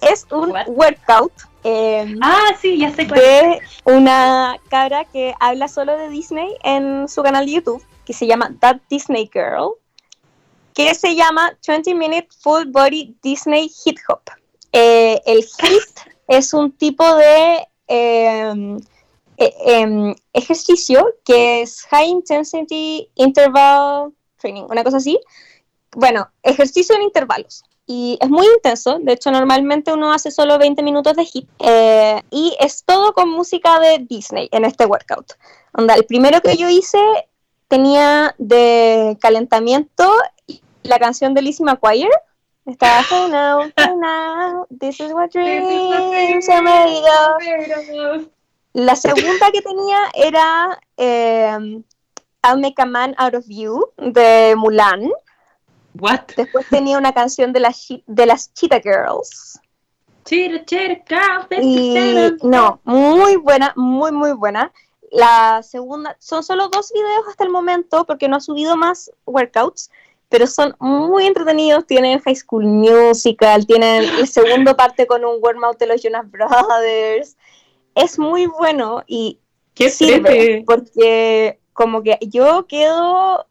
[0.01, 1.33] Es un workout
[1.63, 3.19] eh, ah, sí, ya sé cuál.
[3.19, 8.27] De una cara que habla solo de Disney en su canal de YouTube, que se
[8.27, 9.73] llama That Disney Girl,
[10.73, 14.21] que se llama 20 Minute Full Body Disney Hip Hop.
[14.71, 18.77] Eh, el HIT es un tipo de em,
[19.37, 25.19] e, em, ejercicio que es High Intensity Interval Training, una cosa así.
[25.91, 28.99] Bueno, ejercicio en intervalos y es muy intenso.
[28.99, 33.31] De hecho, normalmente uno hace solo 20 minutos de hip eh, y es todo con
[33.31, 35.33] música de Disney en este workout.
[35.73, 36.99] Onda, el primero que yo hice
[37.67, 40.07] tenía de calentamiento
[40.83, 42.11] la canción de Lizzie McGuire.
[42.67, 48.27] Estaba Hey now, hey now, this is what dreams are made of.
[48.73, 51.81] La segunda que tenía era eh,
[52.43, 55.09] I'll Make a Man Out of You de Mulan.
[55.97, 56.21] What?
[56.35, 59.59] Después tenía una canción de las, de las Cheetah Girls.
[60.25, 61.47] Cheetah, Cheetah.
[61.61, 61.95] Y,
[62.43, 64.71] no, muy buena, muy, muy buena.
[65.11, 69.89] La segunda, son solo dos videos hasta el momento porque no ha subido más workouts,
[70.29, 71.87] pero son muy entretenidos.
[71.87, 77.35] Tienen High School Musical, tienen el segundo parte con un workout de los Jonas Brothers.
[77.95, 79.39] Es muy bueno y
[79.73, 83.47] ¿Qué sirve porque como que yo quedo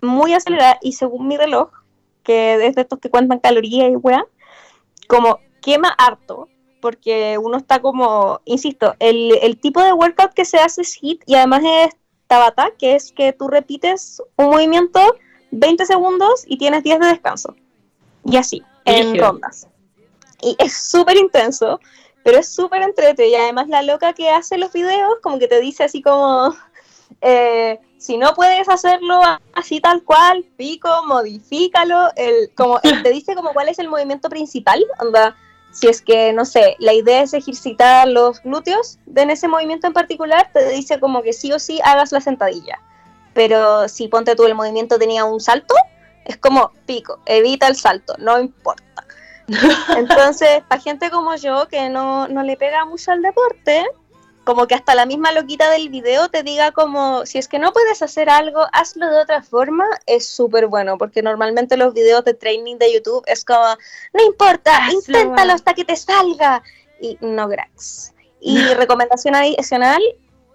[0.00, 1.70] muy acelerada y según mi reloj
[2.30, 4.24] que es de estos que cuentan calorías y weá,
[5.08, 6.48] como quema harto,
[6.80, 11.24] porque uno está como, insisto, el, el tipo de workout que se hace es HIT
[11.26, 11.96] y además es
[12.28, 15.00] Tabata, que es que tú repites un movimiento
[15.50, 17.56] 20 segundos y tienes 10 de descanso.
[18.24, 19.66] Y así, en rondas.
[20.40, 21.80] Y es súper intenso,
[22.22, 23.36] pero es súper entretenido.
[23.36, 26.54] Y además la loca que hace los videos, como que te dice así como,
[27.22, 29.20] eh, si no puedes hacerlo
[29.52, 34.82] así tal cual, pico, modifícalo, el, como, te dice como cuál es el movimiento principal,
[34.98, 35.36] anda,
[35.70, 39.92] si es que, no sé, la idea es ejercitar los glúteos en ese movimiento en
[39.92, 42.80] particular, te dice como que sí o sí hagas la sentadilla.
[43.34, 45.74] Pero si ponte tú el movimiento tenía un salto,
[46.24, 49.04] es como pico, evita el salto, no importa.
[49.98, 53.84] Entonces, para gente como yo que no, no le pega mucho al deporte,
[54.44, 57.72] como que hasta la misma loquita del video te diga como, si es que no
[57.72, 62.34] puedes hacer algo, hazlo de otra forma, es súper bueno, porque normalmente los videos de
[62.34, 63.64] training de YouTube es como,
[64.12, 66.62] no importa, inténtalo hasta que te salga,
[67.00, 68.14] y no gracias.
[68.40, 70.02] Y recomendación adicional,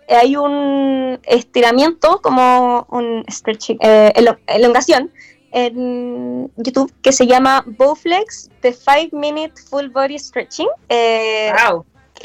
[0.09, 4.11] hay un estiramiento, como un stretching, eh,
[4.47, 5.11] elongación,
[5.51, 10.67] en YouTube que se llama Bowflex, The 5 Minute Full Body Stretching.
[10.89, 11.49] Eh,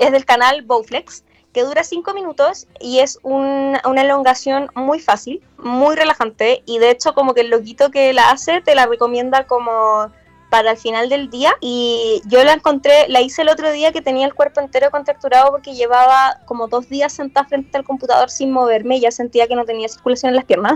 [0.01, 1.23] es del canal Bowflex
[1.53, 7.15] que dura 5 minutos y es una elongación muy fácil, muy relajante y de hecho
[7.15, 10.11] como que el loquito que la hace te la recomienda como
[10.51, 14.03] para el final del día y yo la encontré, la hice el otro día que
[14.03, 18.51] tenía el cuerpo entero contracturado porque llevaba como dos días sentada frente al computador sin
[18.51, 20.75] moverme y ya sentía que no tenía circulación en las piernas.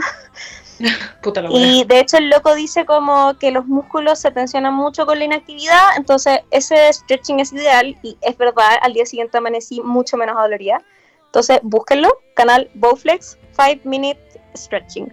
[1.50, 5.24] y de hecho el loco dice como que los músculos se tensionan mucho con la
[5.24, 10.36] inactividad, entonces ese stretching es ideal y es verdad, al día siguiente amanecí mucho menos
[10.36, 10.82] dolorida.
[11.26, 14.20] Entonces búsquenlo, canal Bowflex 5 Minute
[14.56, 15.12] Stretching.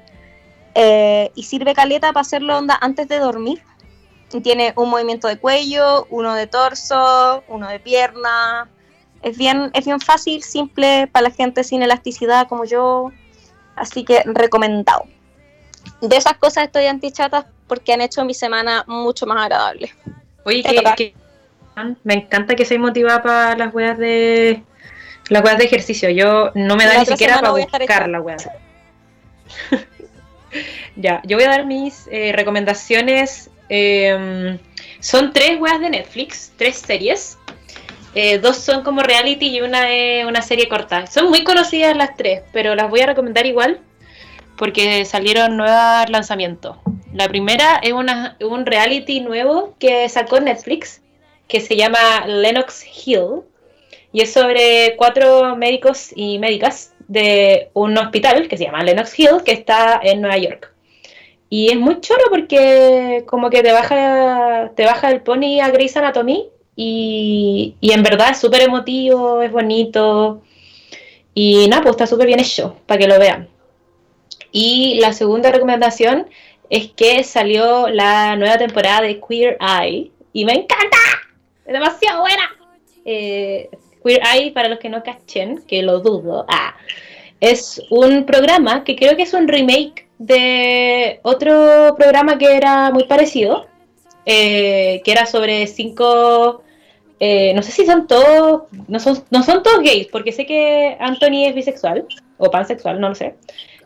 [0.76, 3.62] Eh, y sirve caleta para hacerlo onda antes de dormir.
[4.40, 8.70] Tiene un movimiento de cuello, uno de torso, uno de pierna.
[9.22, 13.12] Es bien, es bien fácil, simple para la gente sin elasticidad como yo.
[13.76, 15.06] Así que recomendado
[16.02, 19.94] de esas cosas estoy antichatas porque han hecho mi semana mucho más agradable.
[20.44, 21.14] Oye, que,
[22.04, 24.64] me encanta que seas motivada para las weas de
[25.30, 26.10] las weas de ejercicio.
[26.10, 28.38] Yo no me da ni siquiera para buscar la wea.
[30.96, 33.51] ya, yo voy a dar mis eh, recomendaciones.
[33.74, 34.59] Em,
[34.99, 37.38] son tres weas de Netflix, tres series.
[38.13, 41.07] Eh, dos son como reality y una es una serie corta.
[41.07, 43.80] Son muy conocidas las tres, pero las voy a recomendar igual
[44.57, 46.76] porque salieron nuevos lanzamientos.
[47.13, 51.01] La primera es una, un reality nuevo que sacó Netflix
[51.47, 53.43] que se llama Lennox Hill
[54.11, 59.43] y es sobre cuatro médicos y médicas de un hospital que se llama Lennox Hill
[59.45, 60.70] que está en Nueva York.
[61.54, 65.97] Y es muy choro porque como que te baja, te baja el pony a Grey's
[65.97, 66.47] Anatomy
[66.78, 70.41] y, y en verdad es súper emotivo, es bonito.
[71.34, 73.49] Y nada, pues está súper bien hecho, para que lo vean.
[74.54, 76.28] Y la segunda recomendación
[76.70, 80.97] es que salió la nueva temporada de Queer Eye y me encanta,
[81.66, 82.49] es demasiado buena.
[83.04, 83.70] Eh,
[84.02, 86.76] Queer Eye, para los que no cachen, que lo dudo, ah,
[87.41, 93.05] es un programa que creo que es un remake de otro programa que era muy
[93.05, 93.65] parecido,
[94.26, 96.61] eh, que era sobre cinco,
[97.19, 100.95] eh, no sé si son todos, no son, no son todos gays, porque sé que
[100.99, 102.05] Anthony es bisexual
[102.38, 103.36] o pansexual, no lo sé.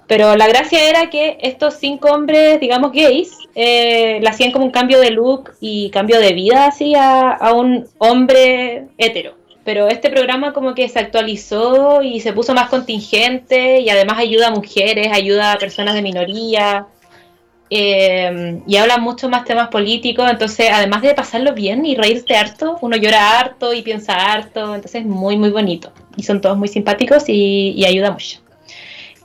[0.07, 4.71] Pero la gracia era que estos cinco hombres, digamos gays, eh, le hacían como un
[4.71, 10.11] cambio de look y cambio de vida así a, a un hombre hetero pero este
[10.11, 15.09] programa como que se actualizó y se puso más contingente y además ayuda a mujeres,
[15.11, 16.86] ayuda a personas de minoría
[17.72, 22.78] eh, y habla mucho más temas políticos, entonces además de pasarlo bien y reírte harto,
[22.82, 26.68] uno llora harto y piensa harto, entonces es muy muy bonito y son todos muy
[26.68, 28.39] simpáticos y, y ayuda mucho.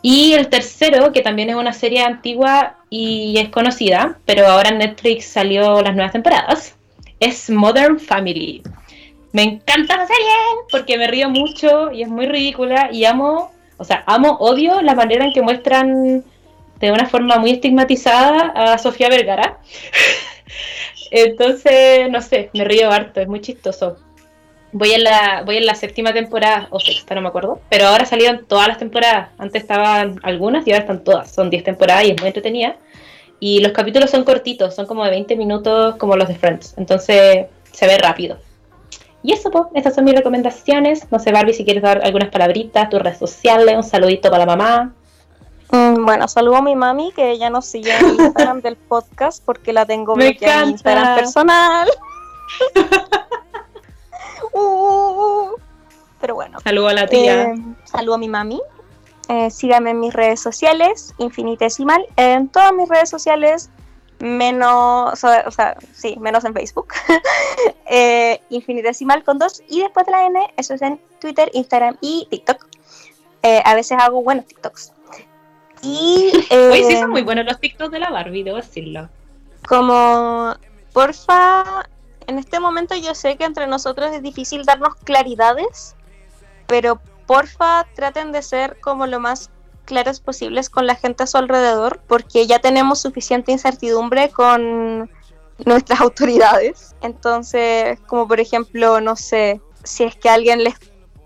[0.03, 4.79] Y el tercero, que también es una serie antigua y es conocida, pero ahora en
[4.79, 6.77] Netflix salió las nuevas temporadas,
[7.21, 8.63] es Modern Family.
[9.33, 10.33] Me encanta la serie
[10.71, 14.95] porque me río mucho y es muy ridícula y amo, o sea, amo, odio la
[14.95, 16.25] manera en que muestran
[16.81, 19.59] de una forma muy estigmatizada a Sofía Vergara.
[21.13, 23.99] Entonces, no sé, me río harto, es muy chistoso.
[24.73, 28.07] Voy en la, voy en la séptima temporada, o sexta, no me acuerdo, pero ahora
[28.07, 29.29] salieron todas las temporadas.
[29.39, 31.33] Antes estaban algunas y ahora están todas.
[31.33, 32.77] Son 10 temporadas y es muy entretenida.
[33.41, 36.75] Y los capítulos son cortitos, son como de 20 minutos como los de Friends.
[36.77, 38.39] Entonces se ve rápido.
[39.23, 41.07] Y eso, pues, estas son mis recomendaciones.
[41.11, 44.57] No sé, Barbie, si quieres dar algunas palabritas, tus redes sociales, un saludito para la
[44.57, 44.93] mamá.
[45.73, 49.73] Mm, bueno, saludo a mi mami que ella nos sigue en Instagram del podcast porque
[49.73, 51.89] la tengo bloqueada en Instagram personal.
[54.53, 55.51] Uh,
[56.21, 56.59] pero bueno.
[56.65, 57.45] Saludo a la tía.
[57.45, 57.55] Eh,
[57.85, 58.61] saludo a mi mami.
[59.29, 63.71] Eh, síganme en mis redes sociales, infinitesimal, en todas mis redes sociales,
[64.21, 66.89] menos, o sea, sí, menos en Facebook,
[67.87, 72.29] eh, infinitesimal con dos, y después de la N, eso es en Twitter, Instagram y
[72.31, 72.67] TikTok.
[73.43, 74.93] Eh, a veces hago buenos TikToks.
[75.83, 79.09] Y, Hoy sí son muy buenos los TikToks de la Barbie, debo decirlo.
[79.67, 80.55] Como,
[80.93, 81.89] porfa,
[82.27, 85.97] en este momento yo sé que entre nosotros es difícil darnos claridades,
[86.67, 89.51] pero porfa traten de ser como lo más
[89.91, 95.11] claras posibles con la gente a su alrededor, porque ya tenemos suficiente incertidumbre con
[95.67, 96.95] nuestras autoridades.
[97.03, 100.77] Entonces, como por ejemplo, no sé, si es que alguien les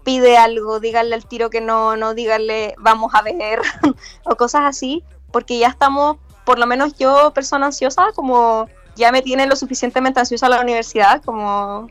[0.03, 3.61] pide algo, díganle al tiro que no, no díganle vamos a ver,
[4.25, 9.21] o cosas así, porque ya estamos, por lo menos yo, persona ansiosa, como ya me
[9.21, 11.89] tiene lo suficientemente ansiosa la universidad, como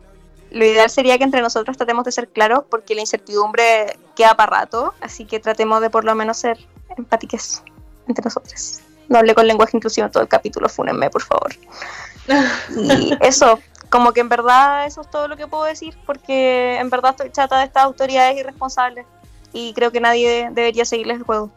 [0.53, 4.59] lo ideal sería que entre nosotros tratemos de ser claros porque la incertidumbre queda para
[4.59, 6.59] rato, así que tratemos de por lo menos ser
[6.95, 7.63] empáticos
[8.07, 8.81] entre nosotros.
[9.09, 11.53] No hablé con lenguaje inclusivo en todo el capítulo, fúnenme, por favor.
[12.69, 16.89] Y eso, como que en verdad eso es todo lo que puedo decir, porque en
[16.89, 19.05] verdad estoy chata de estas autoridades irresponsables
[19.51, 21.51] y creo que nadie debería seguirles el juego.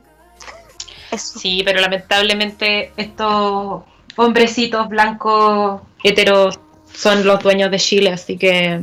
[1.13, 1.39] Eso.
[1.39, 3.83] Sí, pero lamentablemente estos
[4.17, 6.59] hombrecitos blancos heteros
[6.97, 8.81] son los dueños de Chile, así que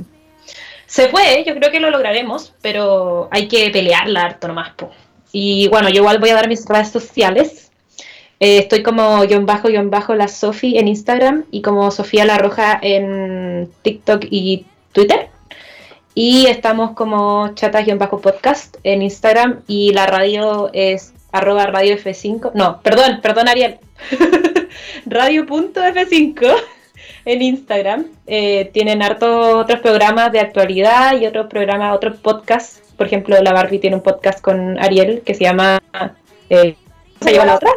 [0.85, 4.73] se puede, yo creo que lo lograremos, pero hay que pelearla harto nomás.
[4.75, 4.91] Po.
[5.31, 7.71] Y bueno, yo igual voy a dar mis redes sociales.
[8.39, 12.37] Eh, estoy como guion bajo, guion bajo la Sofi en Instagram y como Sofía La
[12.37, 15.29] Roja en TikTok y Twitter.
[16.13, 21.95] Y estamos como chatas guion bajo podcast en Instagram y la radio es arroba radio
[21.95, 22.51] F5.
[22.53, 23.79] No, perdón, perdón Ariel.
[25.07, 26.55] radio.f5
[27.25, 28.07] en Instagram.
[28.27, 32.81] Eh, tienen hartos otros programas de actualidad y otros programas, otros podcasts.
[32.97, 35.81] Por ejemplo, la Barbie tiene un podcast con Ariel que se llama...
[36.49, 36.75] Eh,
[37.21, 37.71] ¿Se llama la otra?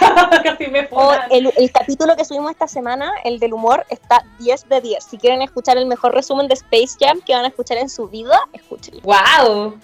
[0.44, 4.68] Casi me oh, el, el, capítulo que subimos esta semana, el del humor, está 10
[4.68, 5.04] de 10.
[5.04, 8.08] Si quieren escuchar el mejor resumen de Space Jam que van a escuchar en su
[8.08, 9.00] vida, escúchenlo.
[9.02, 9.78] ¡Wow!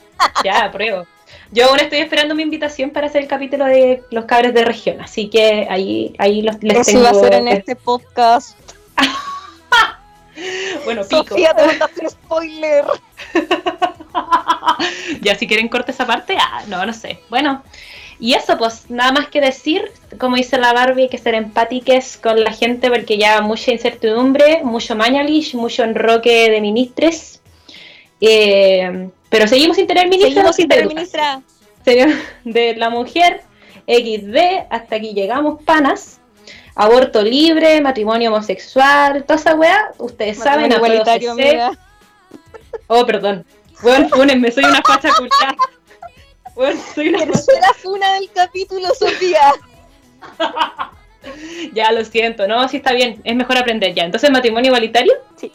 [0.45, 1.07] ya, pruebo.
[1.53, 5.01] Yo aún estoy esperando mi invitación para hacer el capítulo de los cabres de región,
[5.01, 7.05] así que ahí, ahí los, les Eso tengo.
[7.05, 8.59] va a ser en este podcast.
[10.85, 11.29] bueno, pico.
[11.29, 12.85] Sofía, te mandaste spoiler.
[15.21, 17.21] ya, si quieren corte esa parte, ah, no, no sé.
[17.29, 17.63] Bueno,
[18.19, 22.17] y eso, pues, nada más que decir, como dice la Barbie, hay que ser empáticos
[22.17, 27.41] con la gente porque ya mucha incertidumbre, mucho mañalish, mucho enroque de ministres.
[28.21, 30.31] Eh, pero seguimos sin tener ministra.
[30.31, 31.43] Seguimos sin tener ministra.
[32.45, 33.43] De la mujer,
[33.87, 36.21] XD, hasta aquí llegamos, panas.
[36.79, 41.73] Aborto libre, matrimonio homosexual, toda esa weá, ustedes saben, igualitario, amiga.
[42.87, 43.47] Oh, perdón.
[43.83, 45.57] Bueno, me soy una facha culiada.
[46.55, 49.53] Bueno, soy una Tercera funa del capítulo, Sofía.
[51.73, 54.05] ya, lo siento, no, sí está bien, es mejor aprender ya.
[54.05, 55.15] Entonces, matrimonio igualitario.
[55.37, 55.51] Sí.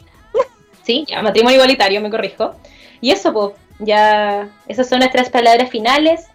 [0.82, 2.56] Sí, ya, matrimonio igualitario, me corrijo.
[3.00, 6.26] Y eso, pues, ya, esas son nuestras palabras finales.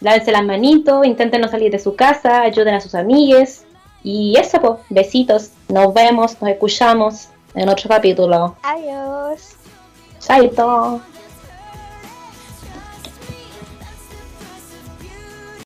[0.00, 3.66] Lávense las manitos, intenten no salir de su casa, ayuden a sus amigues.
[4.04, 5.50] Y eso, pues, besitos.
[5.68, 8.54] Nos vemos, nos escuchamos en otro capítulo.
[8.62, 9.56] Adiós.
[10.20, 11.00] Chaito.